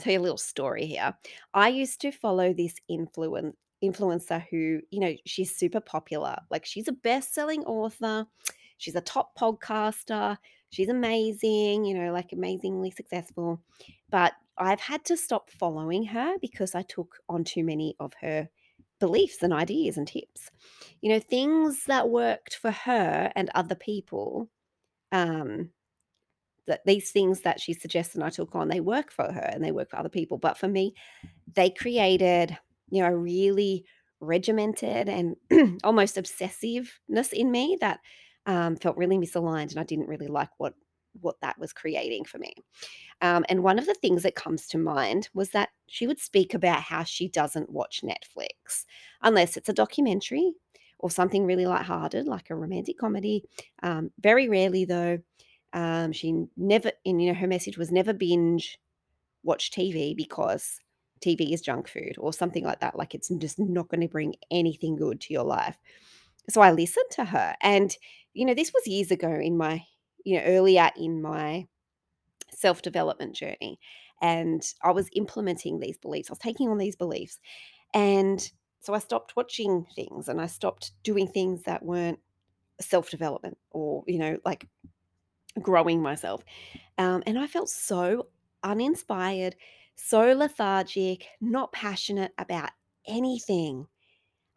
Tell 0.00 0.12
you 0.12 0.18
a 0.18 0.22
little 0.22 0.38
story 0.38 0.86
here. 0.86 1.14
I 1.52 1.68
used 1.68 2.00
to 2.00 2.10
follow 2.10 2.52
this 2.52 2.74
influence 2.88 3.54
influencer 3.84 4.44
who, 4.50 4.80
you 4.90 5.00
know, 5.00 5.14
she's 5.26 5.54
super 5.54 5.80
popular. 5.80 6.36
Like 6.50 6.64
she's 6.64 6.88
a 6.88 6.92
best-selling 6.92 7.64
author. 7.64 8.26
She's 8.78 8.96
a 8.96 9.00
top 9.00 9.36
podcaster. 9.38 10.36
She's 10.70 10.88
amazing, 10.88 11.84
you 11.84 11.94
know, 11.94 12.12
like 12.12 12.32
amazingly 12.32 12.90
successful. 12.90 13.60
But 14.10 14.32
I've 14.58 14.80
had 14.80 15.04
to 15.06 15.16
stop 15.16 15.50
following 15.50 16.04
her 16.06 16.34
because 16.40 16.74
I 16.74 16.82
took 16.82 17.16
on 17.28 17.44
too 17.44 17.64
many 17.64 17.94
of 18.00 18.12
her 18.20 18.48
beliefs 19.04 19.42
and 19.42 19.52
ideas 19.52 19.98
and 19.98 20.08
tips. 20.08 20.50
You 21.02 21.10
know, 21.10 21.20
things 21.20 21.84
that 21.84 22.08
worked 22.08 22.54
for 22.54 22.70
her 22.70 23.30
and 23.36 23.50
other 23.54 23.74
people, 23.74 24.48
um, 25.12 25.68
that 26.66 26.80
these 26.86 27.10
things 27.10 27.42
that 27.42 27.60
she 27.60 27.74
suggested 27.74 28.22
I 28.22 28.30
took 28.30 28.54
on, 28.54 28.68
they 28.68 28.80
work 28.80 29.12
for 29.12 29.30
her 29.30 29.50
and 29.52 29.62
they 29.62 29.72
work 29.72 29.90
for 29.90 29.98
other 29.98 30.08
people. 30.08 30.38
But 30.38 30.56
for 30.56 30.68
me, 30.68 30.94
they 31.54 31.68
created, 31.68 32.56
you 32.88 33.02
know, 33.02 33.08
a 33.08 33.14
really 33.16 33.84
regimented 34.20 35.10
and 35.10 35.36
almost 35.84 36.16
obsessiveness 36.16 37.34
in 37.34 37.50
me 37.50 37.76
that 37.82 38.00
um, 38.46 38.76
felt 38.76 38.96
really 38.96 39.18
misaligned, 39.18 39.70
and 39.70 39.78
I 39.78 39.84
didn't 39.84 40.08
really 40.08 40.28
like 40.28 40.50
what 40.56 40.72
what 41.20 41.40
that 41.40 41.58
was 41.58 41.72
creating 41.72 42.24
for 42.24 42.38
me. 42.38 42.54
Um, 43.20 43.44
and 43.48 43.62
one 43.62 43.78
of 43.78 43.86
the 43.86 43.94
things 43.94 44.22
that 44.22 44.34
comes 44.34 44.66
to 44.68 44.78
mind 44.78 45.28
was 45.34 45.50
that 45.50 45.70
she 45.86 46.06
would 46.06 46.18
speak 46.18 46.54
about 46.54 46.80
how 46.80 47.04
she 47.04 47.28
doesn't 47.28 47.70
watch 47.70 48.02
Netflix 48.02 48.84
unless 49.22 49.56
it's 49.56 49.68
a 49.68 49.74
documentary 49.74 50.52
or 50.98 51.10
something 51.10 51.44
really 51.44 51.66
lighthearted, 51.66 52.26
like 52.26 52.50
a 52.50 52.54
romantic 52.54 52.98
comedy. 52.98 53.44
Um, 53.82 54.10
very 54.20 54.48
rarely, 54.48 54.84
though, 54.84 55.18
um, 55.72 56.12
she 56.12 56.46
never, 56.56 56.92
and 57.04 57.20
you 57.20 57.32
know, 57.32 57.38
her 57.38 57.46
message 57.46 57.76
was 57.76 57.92
never 57.92 58.12
binge 58.12 58.78
watch 59.42 59.70
TV 59.70 60.16
because 60.16 60.80
TV 61.20 61.52
is 61.52 61.60
junk 61.60 61.88
food 61.88 62.14
or 62.18 62.32
something 62.32 62.64
like 62.64 62.80
that. 62.80 62.96
Like 62.96 63.14
it's 63.14 63.28
just 63.28 63.58
not 63.58 63.88
going 63.88 64.00
to 64.00 64.08
bring 64.08 64.34
anything 64.50 64.96
good 64.96 65.20
to 65.22 65.32
your 65.32 65.44
life. 65.44 65.76
So 66.48 66.60
I 66.60 66.72
listened 66.72 67.06
to 67.12 67.24
her, 67.24 67.54
and 67.62 67.96
you 68.34 68.44
know, 68.44 68.54
this 68.54 68.72
was 68.72 68.86
years 68.86 69.10
ago 69.10 69.30
in 69.30 69.56
my, 69.56 69.84
you 70.24 70.36
know, 70.36 70.44
earlier 70.44 70.90
in 70.96 71.22
my 71.22 71.66
self 72.50 72.82
development 72.82 73.34
journey. 73.34 73.78
And 74.22 74.62
I 74.82 74.92
was 74.92 75.08
implementing 75.14 75.80
these 75.80 75.98
beliefs, 75.98 76.30
I 76.30 76.32
was 76.32 76.38
taking 76.38 76.68
on 76.68 76.78
these 76.78 76.96
beliefs. 76.96 77.38
And 77.92 78.50
so 78.80 78.94
I 78.94 78.98
stopped 78.98 79.36
watching 79.36 79.86
things 79.94 80.28
and 80.28 80.40
I 80.40 80.46
stopped 80.46 80.92
doing 81.02 81.26
things 81.26 81.62
that 81.62 81.82
weren't 81.82 82.18
self 82.80 83.10
development 83.10 83.56
or, 83.70 84.04
you 84.06 84.18
know, 84.18 84.38
like 84.44 84.66
growing 85.60 86.02
myself. 86.02 86.42
Um, 86.98 87.22
and 87.26 87.38
I 87.38 87.46
felt 87.46 87.68
so 87.68 88.28
uninspired, 88.62 89.56
so 89.96 90.32
lethargic, 90.32 91.26
not 91.40 91.72
passionate 91.72 92.32
about 92.38 92.70
anything. 93.06 93.86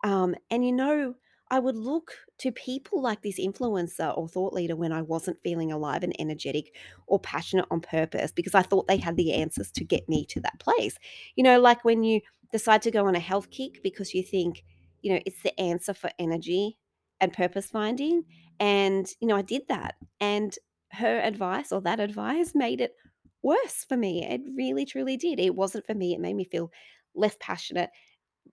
Um, 0.04 0.36
and 0.50 0.66
you 0.66 0.72
know, 0.72 1.16
I 1.50 1.60
would 1.60 1.76
look 1.76 2.14
to 2.40 2.52
people 2.52 3.02
like 3.02 3.22
this 3.22 3.40
influencer 3.40 4.16
or 4.18 4.28
thought 4.28 4.54
leader 4.54 4.76
when 4.76 4.92
I 4.92 5.02
wasn't 5.02 5.42
feeling 5.42 5.72
alive 5.72 6.04
and 6.04 6.16
energetic 6.20 6.76
or 7.08 7.20
passionate 7.20 7.66
on 7.72 7.82
purpose 7.82 8.32
because 8.32 8.54
I 8.54 8.62
thought 8.62 8.88
they 8.88 8.98
had 8.98 9.16
the 9.16 9.34
answers 9.34 9.72
to 9.74 9.84
get 9.84 10.08
me 10.10 10.26
to 10.26 10.42
that 10.42 10.60
place. 10.60 10.98
You 11.36 11.44
know, 11.44 11.60
like 11.60 11.86
when 11.86 12.04
you 12.04 12.22
decide 12.52 12.82
to 12.84 12.92
go 12.92 13.08
on 13.08 13.16
a 13.16 13.20
health 13.20 13.50
kick 13.50 13.82
because 13.82 14.14
you 14.14 14.24
think, 14.24 14.64
you 15.02 15.14
know, 15.14 15.20
it's 15.26 15.42
the 15.42 15.58
answer 15.60 15.94
for 15.94 16.10
energy 16.20 16.78
and 17.22 17.34
purpose 17.34 17.68
finding. 17.68 18.24
And, 18.60 19.08
you 19.20 19.28
know, 19.28 19.38
I 19.38 19.42
did 19.42 19.64
that. 19.70 19.96
And 20.20 20.54
her 20.92 21.20
advice 21.20 21.72
or 21.72 21.82
that 21.82 22.00
advice 22.00 22.54
made 22.56 22.82
it 22.82 22.96
worse 23.42 23.86
for 23.88 23.98
me. 23.98 24.26
It 24.26 24.42
really, 24.56 24.86
truly 24.86 25.18
did. 25.18 25.40
It 25.40 25.56
wasn't 25.56 25.86
for 25.86 25.94
me. 25.94 26.14
It 26.14 26.20
made 26.20 26.36
me 26.36 26.46
feel 26.46 26.72
less 27.16 27.36
passionate. 27.40 27.90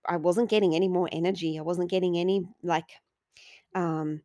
I 0.09 0.17
wasn't 0.17 0.51
getting 0.51 0.75
any 0.75 0.89
more 0.89 1.09
energy. 1.13 1.59
I 1.59 1.63
wasn't 1.63 1.91
getting 1.91 2.19
any, 2.19 2.47
like, 2.63 2.91
um, 3.75 4.23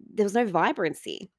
there 0.00 0.24
was 0.24 0.34
no 0.34 0.46
vibrancy. 0.46 1.30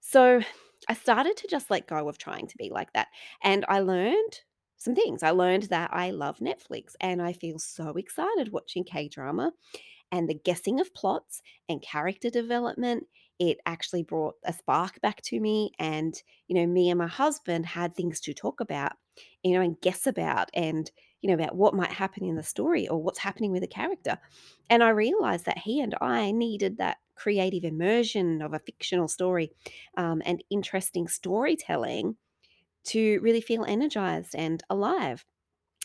So 0.00 0.42
I 0.88 0.94
started 0.94 1.36
to 1.38 1.48
just 1.48 1.70
let 1.70 1.88
go 1.88 2.08
of 2.08 2.18
trying 2.18 2.48
to 2.48 2.56
be 2.58 2.70
like 2.70 2.92
that. 2.94 3.08
And 3.42 3.64
I 3.68 3.80
learned 3.80 4.42
some 4.78 4.94
things. 4.94 5.22
I 5.22 5.30
learned 5.30 5.64
that 5.64 5.90
I 5.92 6.10
love 6.10 6.38
Netflix 6.38 6.94
and 7.00 7.22
I 7.22 7.32
feel 7.32 7.58
so 7.58 7.90
excited 7.90 8.52
watching 8.52 8.84
K 8.84 9.08
drama 9.08 9.52
and 10.12 10.28
the 10.28 10.34
guessing 10.34 10.80
of 10.80 10.94
plots 10.94 11.42
and 11.68 11.82
character 11.82 12.30
development. 12.30 13.06
It 13.38 13.58
actually 13.66 14.02
brought 14.02 14.36
a 14.44 14.52
spark 14.52 15.00
back 15.00 15.22
to 15.22 15.40
me. 15.40 15.72
And, 15.78 16.14
you 16.48 16.56
know, 16.56 16.66
me 16.66 16.90
and 16.90 16.98
my 16.98 17.08
husband 17.08 17.66
had 17.66 17.94
things 17.94 18.20
to 18.22 18.34
talk 18.34 18.60
about, 18.60 18.92
you 19.42 19.54
know, 19.54 19.60
and 19.60 19.80
guess 19.80 20.06
about 20.06 20.50
and, 20.54 20.90
you 21.26 21.36
know, 21.36 21.42
about 21.42 21.56
what 21.56 21.74
might 21.74 21.90
happen 21.90 22.24
in 22.24 22.36
the 22.36 22.42
story 22.42 22.86
or 22.86 23.02
what's 23.02 23.18
happening 23.18 23.50
with 23.50 23.64
a 23.64 23.66
character. 23.66 24.16
And 24.70 24.80
I 24.80 24.90
realized 24.90 25.44
that 25.46 25.58
he 25.58 25.80
and 25.80 25.92
I 26.00 26.30
needed 26.30 26.78
that 26.78 26.98
creative 27.16 27.64
immersion 27.64 28.42
of 28.42 28.54
a 28.54 28.60
fictional 28.60 29.08
story 29.08 29.50
um, 29.96 30.22
and 30.24 30.44
interesting 30.50 31.08
storytelling 31.08 32.14
to 32.84 33.18
really 33.22 33.40
feel 33.40 33.64
energized 33.64 34.36
and 34.36 34.62
alive 34.70 35.24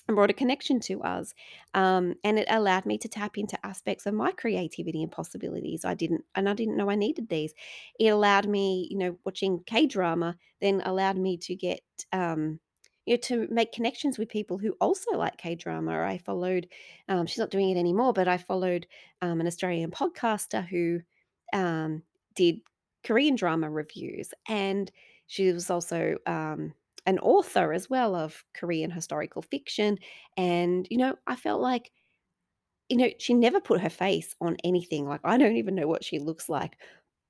and 0.07 0.15
brought 0.15 0.29
a 0.29 0.33
connection 0.33 0.79
to 0.81 1.01
us. 1.01 1.33
Um, 1.73 2.13
and 2.23 2.37
it 2.37 2.47
allowed 2.47 2.85
me 2.85 2.99
to 2.99 3.07
tap 3.07 3.35
into 3.35 3.65
aspects 3.65 4.05
of 4.05 4.13
my 4.13 4.31
creativity 4.31 5.01
and 5.01 5.11
possibilities. 5.11 5.85
I 5.85 5.95
didn't, 5.95 6.23
and 6.35 6.47
I 6.47 6.53
didn't 6.53 6.77
know 6.77 6.91
I 6.91 6.95
needed 6.95 7.29
these. 7.29 7.55
It 7.99 8.09
allowed 8.09 8.47
me, 8.47 8.87
you 8.91 8.97
know, 8.99 9.17
watching 9.25 9.63
K 9.65 9.87
drama 9.87 10.37
then 10.59 10.83
allowed 10.85 11.17
me 11.17 11.37
to 11.37 11.55
get, 11.55 11.81
um, 12.11 12.59
you 13.05 13.15
know, 13.15 13.19
to 13.21 13.47
make 13.49 13.71
connections 13.71 14.17
with 14.17 14.29
people 14.29 14.57
who 14.57 14.71
also 14.81 15.11
like 15.17 15.37
K 15.37 15.55
drama. 15.55 15.99
I 16.01 16.17
followed, 16.19 16.67
um, 17.09 17.25
she's 17.25 17.39
not 17.39 17.49
doing 17.49 17.69
it 17.69 17.77
anymore, 17.79 18.13
but 18.13 18.27
I 18.27 18.37
followed 18.37 18.87
um, 19.21 19.41
an 19.41 19.47
Australian 19.47 19.91
podcaster 19.91 20.65
who 20.67 21.01
um, 21.53 22.03
did 22.35 22.61
Korean 23.03 23.35
drama 23.35 23.69
reviews. 23.69 24.33
And 24.47 24.91
she 25.27 25.51
was 25.51 25.69
also, 25.69 26.17
um, 26.25 26.73
an 27.07 27.17
author 27.19 27.73
as 27.73 27.89
well 27.89 28.13
of 28.15 28.43
Korean 28.53 28.91
historical 28.91 29.41
fiction. 29.41 29.97
And, 30.37 30.87
you 30.91 30.97
know, 30.97 31.15
I 31.25 31.35
felt 31.35 31.61
like, 31.61 31.91
you 32.89 32.97
know, 32.97 33.09
she 33.19 33.33
never 33.33 33.61
put 33.61 33.81
her 33.81 33.89
face 33.89 34.35
on 34.41 34.57
anything. 34.63 35.07
Like, 35.07 35.21
I 35.23 35.37
don't 35.37 35.55
even 35.55 35.75
know 35.75 35.87
what 35.87 36.03
she 36.03 36.19
looks 36.19 36.49
like, 36.49 36.77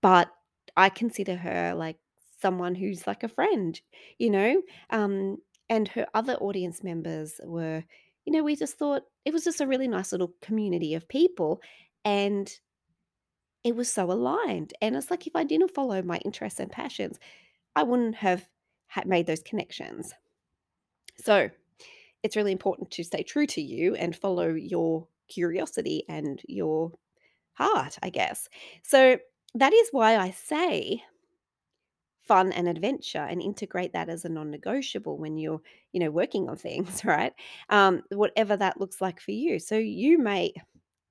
but 0.02 0.32
I 0.76 0.90
consider 0.90 1.36
her 1.36 1.74
like 1.76 1.98
someone 2.42 2.74
who's 2.76 3.06
like 3.06 3.24
a 3.24 3.28
friend, 3.30 3.80
you 4.18 4.30
know? 4.32 4.62
Um, 4.90 5.38
and 5.72 5.88
her 5.88 6.06
other 6.14 6.36
audience 6.36 6.84
members 6.84 7.40
were, 7.46 7.82
you 8.26 8.34
know, 8.34 8.44
we 8.44 8.58
just 8.58 8.78
thought 8.78 9.04
it 9.24 9.32
was 9.34 9.46
just 9.46 9.62
a 9.62 9.66
really 9.66 9.88
nice 9.88 10.12
little 10.12 10.34
community 10.42 10.96
of 10.96 11.08
people. 11.08 11.62
And 12.04 12.52
it 13.64 13.74
was 13.74 13.90
so 13.90 14.12
aligned. 14.12 14.74
And 14.82 14.98
it's 14.98 15.10
like 15.10 15.28
if 15.28 15.36
I 15.36 15.46
didn't 15.46 15.74
follow 15.74 16.02
my 16.02 16.18
interests 16.26 16.60
and 16.60 16.70
passions, 16.70 17.20
I 17.74 17.84
wouldn't 17.84 18.16
have 18.16 18.50
ha- 18.88 19.04
made 19.06 19.28
those 19.28 19.42
connections. 19.42 20.14
So 21.16 21.50
it's 22.22 22.36
really 22.36 22.52
important 22.52 22.92
to 22.92 23.04
stay 23.06 23.24
true 23.24 23.48
to 23.48 23.62
you 23.62 23.96
and 23.96 24.14
follow 24.14 24.50
your 24.50 25.08
curiosity 25.30 26.04
and 26.10 26.42
your 26.50 26.92
heart, 27.54 27.98
I 28.04 28.10
guess. 28.10 28.50
So 28.84 29.20
that 29.56 29.72
is 29.72 29.88
why 29.92 30.18
I 30.18 30.32
say 30.32 31.02
fun 32.28 32.52
and 32.52 32.68
adventure 32.68 33.26
and 33.30 33.42
integrate 33.42 33.94
that 33.94 34.10
as 34.10 34.26
a 34.26 34.30
non-negotiable 34.30 35.18
when 35.18 35.38
you're 35.38 35.62
you 35.92 36.00
know 36.00 36.12
working 36.12 36.48
on 36.50 36.56
things 36.56 37.04
right 37.06 37.34
um 37.70 38.02
whatever 38.12 38.56
that 38.56 38.80
looks 38.80 39.02
like 39.02 39.20
for 39.20 39.32
you 39.32 39.60
so 39.60 39.76
you 39.76 40.18
may 40.18 40.54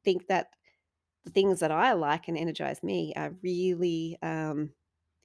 think 0.05 0.27
that 0.29 0.49
the 1.25 1.31
things 1.31 1.61
that 1.61 1.71
i 1.73 1.93
like 1.93 2.29
and 2.29 2.39
energize 2.39 2.83
me 2.83 3.13
are 3.17 3.35
really 3.43 4.17
um 4.23 4.71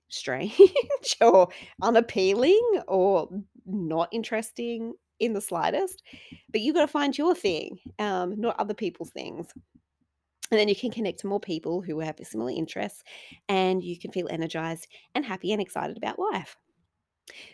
strange 0.10 0.54
or 1.22 1.48
unappealing 1.82 2.82
or 2.88 3.30
not 3.66 4.10
interesting 4.12 4.94
in 5.20 5.34
the 5.34 5.42
slightest. 5.42 6.04
But 6.52 6.62
you've 6.62 6.76
got 6.76 6.82
to 6.82 6.88
find 6.88 7.18
your 7.18 7.36
thing, 7.36 7.80
um, 8.00 8.40
not 8.40 8.60
other 8.60 8.74
people's 8.74 9.12
things. 9.12 9.48
And 10.56 10.62
then 10.62 10.70
you 10.70 10.76
can 10.76 10.92
connect 10.92 11.20
to 11.20 11.28
more 11.28 11.40
people 11.40 11.82
who 11.82 12.00
have 12.00 12.16
similar 12.24 12.52
interests 12.52 13.04
and 13.50 13.84
you 13.84 14.00
can 14.00 14.12
feel 14.12 14.30
energized 14.30 14.88
and 15.14 15.26
happy 15.26 15.52
and 15.52 15.62
excited 15.62 15.98
about 15.98 16.18
life. 16.18 16.56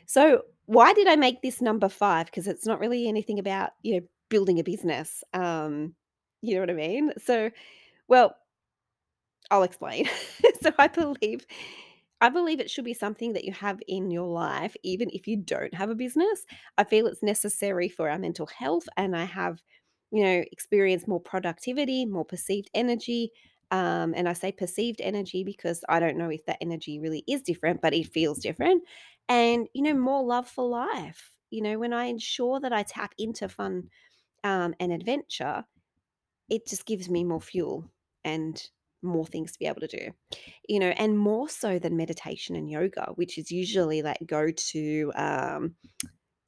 So, 0.05 0.43
why 0.65 0.93
did 0.93 1.07
I 1.07 1.15
make 1.15 1.41
this 1.41 1.61
number 1.61 1.89
five? 1.89 2.27
Because 2.27 2.47
it's 2.47 2.67
not 2.67 2.79
really 2.79 3.07
anything 3.07 3.39
about, 3.39 3.71
you 3.81 3.95
know, 3.95 4.07
building 4.29 4.59
a 4.59 4.63
business. 4.63 5.23
Um, 5.33 5.95
you 6.41 6.53
know 6.53 6.61
what 6.61 6.69
I 6.69 6.73
mean? 6.73 7.11
So, 7.17 7.49
well, 8.07 8.35
I'll 9.49 9.63
explain. 9.63 10.07
so 10.61 10.71
I 10.77 10.87
believe 10.87 11.45
I 12.21 12.29
believe 12.29 12.59
it 12.59 12.69
should 12.69 12.85
be 12.85 12.93
something 12.93 13.33
that 13.33 13.45
you 13.45 13.51
have 13.53 13.79
in 13.87 14.11
your 14.11 14.27
life, 14.27 14.75
even 14.83 15.09
if 15.11 15.27
you 15.27 15.37
don't 15.37 15.73
have 15.73 15.89
a 15.89 15.95
business. 15.95 16.45
I 16.77 16.83
feel 16.83 17.07
it's 17.07 17.23
necessary 17.23 17.89
for 17.89 18.07
our 18.09 18.19
mental 18.19 18.45
health, 18.45 18.87
and 18.95 19.15
I 19.15 19.23
have, 19.23 19.63
you 20.11 20.23
know, 20.23 20.43
experience 20.51 21.07
more 21.07 21.19
productivity, 21.19 22.05
more 22.05 22.25
perceived 22.25 22.69
energy. 22.73 23.31
Um, 23.71 24.13
and 24.15 24.27
I 24.27 24.33
say 24.33 24.51
perceived 24.51 24.99
energy 25.01 25.43
because 25.43 25.83
I 25.87 25.99
don't 25.99 26.17
know 26.17 26.29
if 26.29 26.45
that 26.45 26.57
energy 26.61 26.99
really 26.99 27.23
is 27.27 27.41
different, 27.41 27.81
but 27.81 27.93
it 27.93 28.11
feels 28.11 28.39
different. 28.39 28.83
And, 29.29 29.67
you 29.73 29.83
know, 29.83 29.93
more 29.93 30.23
love 30.23 30.47
for 30.47 30.67
life. 30.67 31.31
You 31.49 31.61
know, 31.61 31.79
when 31.79 31.93
I 31.93 32.05
ensure 32.05 32.59
that 32.59 32.73
I 32.73 32.83
tap 32.83 33.13
into 33.17 33.47
fun 33.47 33.89
um, 34.43 34.73
and 34.79 34.91
adventure, 34.91 35.63
it 36.49 36.67
just 36.67 36.85
gives 36.85 37.09
me 37.09 37.23
more 37.23 37.41
fuel 37.41 37.85
and 38.25 38.61
more 39.01 39.25
things 39.25 39.51
to 39.51 39.59
be 39.59 39.65
able 39.65 39.81
to 39.81 39.87
do 39.87 40.11
you 40.67 40.79
know 40.79 40.89
and 40.89 41.17
more 41.17 41.49
so 41.49 41.79
than 41.79 41.97
meditation 41.97 42.55
and 42.55 42.69
yoga 42.69 43.07
which 43.15 43.39
is 43.39 43.51
usually 43.51 44.03
like 44.03 44.19
go 44.27 44.51
to 44.51 45.11
um 45.15 45.73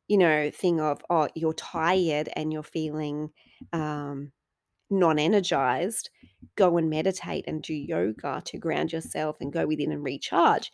you 0.08 0.18
know 0.18 0.50
thing 0.52 0.80
of 0.82 1.02
oh 1.10 1.28
you're 1.36 1.54
tired 1.54 2.30
and 2.36 2.52
you're 2.54 2.64
feeling 2.64 3.30
um 3.74 4.32
non-energized 4.90 6.10
go 6.56 6.78
and 6.78 6.90
meditate 6.90 7.46
and 7.48 7.64
do 7.64 7.74
yoga 7.74 8.42
to 8.46 8.58
ground 8.58 8.92
yourself 8.92 9.38
and 9.42 9.54
go 9.54 9.66
within 9.66 9.92
and 9.92 10.04
recharge 10.04 10.72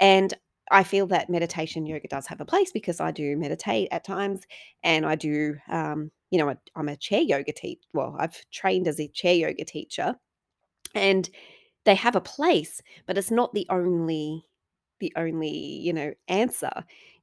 and 0.00 0.34
I 0.70 0.84
feel 0.84 1.06
that 1.08 1.28
meditation 1.30 1.86
yoga 1.86 2.08
does 2.08 2.26
have 2.28 2.40
a 2.40 2.44
place 2.46 2.72
because 2.72 3.00
I 3.00 3.10
do 3.10 3.36
meditate 3.36 3.88
at 3.90 4.04
times 4.04 4.42
and 4.82 5.04
I 5.04 5.16
do, 5.16 5.56
um, 5.68 6.10
you 6.30 6.38
know, 6.38 6.48
I- 6.48 6.56
I'm 6.76 6.88
a 6.88 6.96
chair 6.96 7.20
yoga 7.20 7.52
teacher. 7.52 7.82
Well, 7.92 8.16
I've 8.18 8.48
trained 8.50 8.88
as 8.88 8.98
a 8.98 9.08
chair 9.08 9.34
yoga 9.34 9.64
teacher 9.66 10.16
and 10.94 11.28
they 11.84 11.94
have 11.96 12.16
a 12.16 12.20
place, 12.20 12.82
but 13.06 13.18
it's 13.18 13.30
not 13.30 13.54
the 13.54 13.66
only 13.70 14.44
the 15.02 15.12
only, 15.16 15.50
you 15.50 15.92
know, 15.92 16.14
answer. 16.28 16.70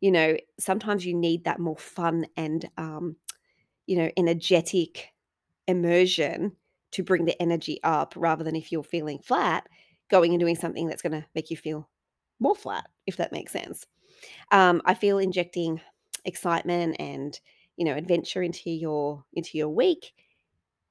You 0.02 0.12
know, 0.12 0.38
sometimes 0.60 1.06
you 1.06 1.15
need 1.15 1.46
that 1.46 1.60
more 1.60 1.78
fun 1.78 2.28
and 2.38 2.70
um, 2.78 3.15
you 3.88 3.96
know, 3.96 4.12
energetic 4.18 5.12
immersion 5.68 6.52
to 6.92 7.04
bring 7.04 7.26
the 7.26 7.42
energy 7.42 7.80
up 7.84 8.13
rather 8.18 8.44
than 8.44 8.56
if 8.56 8.72
you're 8.72 8.84
feeling 8.84 9.20
flat, 9.20 9.68
going 10.10 10.34
and 10.34 10.39
doing 10.39 10.56
something 10.56 10.88
that's 10.88 11.02
going 11.02 11.20
to 11.20 11.26
make 11.34 11.50
you 11.50 11.58
feel 11.58 11.89
more 12.39 12.56
flat, 12.56 12.88
if 13.08 13.18
that 13.18 13.32
makes 13.32 13.54
sense. 13.54 13.86
Um, 14.52 14.82
I 14.86 14.94
feel 14.94 15.18
injecting 15.18 15.80
excitement 16.26 16.98
and 17.00 17.39
you 17.78 17.86
know 17.86 17.96
adventure 17.96 18.44
into 18.44 18.70
your 18.70 19.24
into 19.34 19.58
your 19.58 19.70
week 19.70 20.13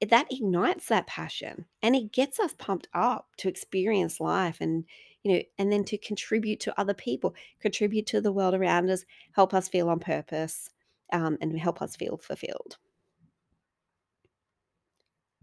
that 0.07 0.25
ignites 0.31 0.87
that 0.87 1.05
passion 1.05 1.65
and 1.83 1.95
it 1.95 2.11
gets 2.11 2.39
us 2.39 2.53
pumped 2.57 2.87
up 2.93 3.27
to 3.37 3.47
experience 3.47 4.19
life 4.19 4.57
and 4.59 4.85
you 5.23 5.33
know 5.33 5.41
and 5.57 5.71
then 5.71 5.83
to 5.83 5.97
contribute 5.97 6.59
to 6.59 6.79
other 6.79 6.93
people 6.93 7.35
contribute 7.59 8.05
to 8.05 8.21
the 8.21 8.31
world 8.31 8.53
around 8.53 8.89
us 8.89 9.05
help 9.33 9.53
us 9.53 9.67
feel 9.67 9.89
on 9.89 9.99
purpose 9.99 10.69
um, 11.11 11.37
and 11.41 11.57
help 11.59 11.81
us 11.81 11.95
feel 11.95 12.17
fulfilled 12.17 12.77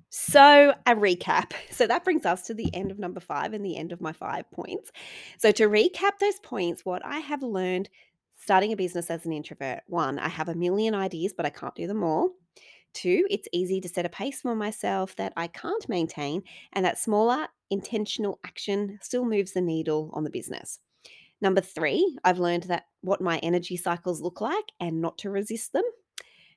so, 0.09 0.73
a 0.87 0.95
recap. 0.95 1.53
So, 1.71 1.87
that 1.87 2.05
brings 2.05 2.25
us 2.25 2.43
to 2.47 2.55
the 2.55 2.75
end 2.75 2.91
of 2.91 2.99
number 2.99 3.21
five 3.21 3.53
and 3.53 3.63
the 3.63 3.77
end 3.77 3.93
of 3.93 4.01
my 4.01 4.13
five 4.13 4.51
points. 4.51 4.91
So, 5.37 5.53
to 5.53 5.69
recap 5.69 6.19
those 6.21 6.39
points, 6.43 6.87
what 6.87 7.05
I 7.05 7.19
have 7.19 7.43
learned 7.43 7.91
starting 8.39 8.73
a 8.73 8.77
business 8.77 9.11
as 9.11 9.27
an 9.27 9.33
introvert 9.33 9.81
one, 9.89 10.19
I 10.19 10.29
have 10.29 10.49
a 10.49 10.55
million 10.55 10.95
ideas, 10.95 11.35
but 11.37 11.45
I 11.45 11.51
can't 11.51 11.75
do 11.75 11.87
them 11.87 12.03
all. 12.03 12.31
Two, 12.97 13.27
it's 13.29 13.47
easy 13.53 13.79
to 13.83 13.91
set 13.91 14.07
a 14.07 14.09
pace 14.09 14.41
for 14.41 14.57
myself 14.57 15.15
that 15.17 15.35
I 15.37 15.49
can't 15.49 15.87
maintain, 15.87 16.43
and 16.73 16.83
that 16.87 16.99
smaller, 16.99 17.47
intentional 17.69 18.41
action 18.43 18.99
still 19.03 19.27
moves 19.27 19.53
the 19.53 19.61
needle 19.61 20.11
on 20.15 20.25
the 20.25 20.31
business. 20.31 20.79
Number 21.43 21.61
three, 21.61 22.17
I've 22.25 22.39
learned 22.39 22.63
that 22.65 22.85
what 23.03 23.21
my 23.21 23.37
energy 23.41 23.77
cycles 23.77 24.23
look 24.23 24.41
like 24.41 24.65
and 24.81 25.03
not 25.03 25.19
to 25.19 25.31
resist 25.31 25.75
them. 25.75 25.85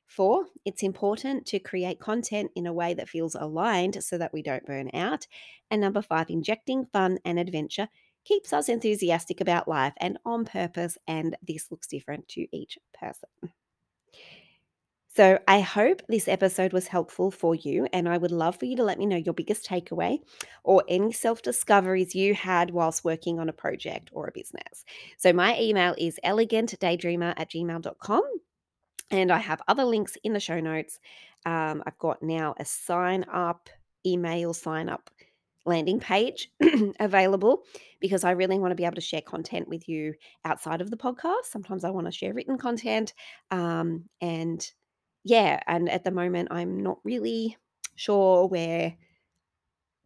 Four, 0.08 0.46
it's 0.64 0.82
important 0.82 1.46
to 1.48 1.60
create 1.60 2.00
content 2.00 2.52
in 2.56 2.68
a 2.68 2.74
way 2.74 2.94
that 2.94 3.10
feels 3.10 3.36
aligned 3.36 4.02
so 4.02 4.18
that 4.18 4.32
we 4.32 4.42
don't 4.42 4.66
burn 4.66 4.90
out. 4.94 5.28
And 5.70 5.82
number 5.82 6.02
five, 6.02 6.30
injecting 6.30 6.86
fun 6.94 7.20
and 7.26 7.38
adventure 7.38 7.90
keeps 8.24 8.54
us 8.54 8.70
enthusiastic 8.70 9.42
about 9.42 9.68
life 9.68 9.94
and 9.98 10.18
on 10.24 10.46
purpose. 10.46 10.98
And 11.06 11.36
this 11.46 11.70
looks 11.70 11.88
different 11.88 12.30
to 12.30 12.48
each 12.56 12.78
person. 12.98 13.52
So, 15.20 15.38
I 15.50 15.60
hope 15.60 16.02
this 16.08 16.30
episode 16.30 16.72
was 16.72 16.88
helpful 16.88 17.30
for 17.30 17.54
you, 17.54 17.90
and 17.92 18.08
I 18.08 18.18
would 18.18 18.32
love 18.32 18.56
for 18.56 18.64
you 18.64 18.78
to 18.78 18.86
let 18.86 18.98
me 18.98 19.06
know 19.06 19.18
your 19.18 19.34
biggest 19.34 19.68
takeaway 19.68 20.20
or 20.64 20.82
any 20.88 21.12
self 21.12 21.42
discoveries 21.42 22.16
you 22.16 22.34
had 22.34 22.72
whilst 22.72 23.04
working 23.04 23.38
on 23.38 23.50
a 23.50 23.52
project 23.52 24.12
or 24.14 24.28
a 24.28 24.32
business. 24.32 24.86
So, 25.18 25.34
my 25.34 25.60
email 25.60 25.94
is 25.98 26.22
elegantdaydreamer 26.24 27.34
at 27.36 27.52
gmail.com, 27.52 28.24
and 29.12 29.30
I 29.30 29.40
have 29.40 29.62
other 29.68 29.84
links 29.84 30.16
in 30.24 30.32
the 30.32 30.40
show 30.40 30.62
notes. 30.62 31.02
Um, 31.46 31.84
I've 31.86 31.98
got 31.98 32.24
now 32.24 32.56
a 32.58 32.64
sign 32.64 33.26
up, 33.30 33.70
email 34.06 34.54
sign 34.54 34.88
up 34.88 35.10
landing 35.66 36.00
page 36.00 36.50
available 37.02 37.64
because 38.00 38.24
I 38.24 38.32
really 38.32 38.58
want 38.58 38.72
to 38.72 38.76
be 38.76 38.86
able 38.86 38.96
to 38.96 39.02
share 39.02 39.20
content 39.20 39.68
with 39.68 39.90
you 39.90 40.14
outside 40.46 40.80
of 40.80 40.90
the 40.90 40.98
podcast. 40.98 41.44
Sometimes 41.44 41.84
I 41.84 41.90
want 41.90 42.08
to 42.08 42.12
share 42.12 42.34
written 42.34 42.58
content. 42.58 43.14
Um, 43.52 44.06
and 44.22 44.66
yeah, 45.24 45.60
and 45.68 45.90
at 45.90 46.04
the 46.04 46.12
moment, 46.12 46.50
I'm 46.52 46.82
not 46.82 47.00
really 47.04 47.58
sure 47.96 48.48
where 48.48 48.96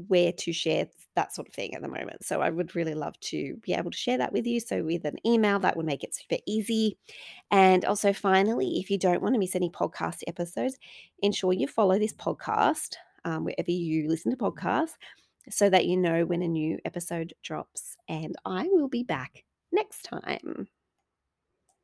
where 0.07 0.31
to 0.31 0.51
share 0.51 0.87
that 1.15 1.33
sort 1.33 1.47
of 1.47 1.53
thing 1.53 1.75
at 1.75 1.81
the 1.81 1.87
moment. 1.87 2.25
So 2.25 2.41
I 2.41 2.49
would 2.49 2.75
really 2.75 2.95
love 2.95 3.19
to 3.21 3.55
be 3.57 3.73
able 3.73 3.91
to 3.91 3.97
share 3.97 4.17
that 4.17 4.33
with 4.33 4.45
you. 4.45 4.59
So 4.59 4.83
with 4.83 5.05
an 5.05 5.17
email, 5.25 5.59
that 5.59 5.77
would 5.77 5.85
make 5.85 6.03
it 6.03 6.15
super 6.15 6.41
easy. 6.47 6.97
And 7.51 7.85
also, 7.85 8.11
finally, 8.13 8.79
if 8.79 8.89
you 8.89 8.97
don't 8.97 9.21
want 9.21 9.35
to 9.35 9.39
miss 9.39 9.55
any 9.55 9.69
podcast 9.69 10.23
episodes, 10.27 10.77
ensure 11.21 11.53
you 11.53 11.67
follow 11.67 11.99
this 11.99 12.13
podcast 12.13 12.95
um, 13.25 13.45
wherever 13.45 13.71
you 13.71 14.09
listen 14.09 14.31
to 14.31 14.37
podcasts 14.37 14.95
so 15.49 15.69
that 15.69 15.85
you 15.85 15.97
know 15.97 16.25
when 16.25 16.41
a 16.41 16.47
new 16.47 16.79
episode 16.85 17.33
drops. 17.43 17.95
And 18.07 18.35
I 18.45 18.67
will 18.71 18.87
be 18.87 19.03
back 19.03 19.43
next 19.71 20.03
time. 20.03 20.67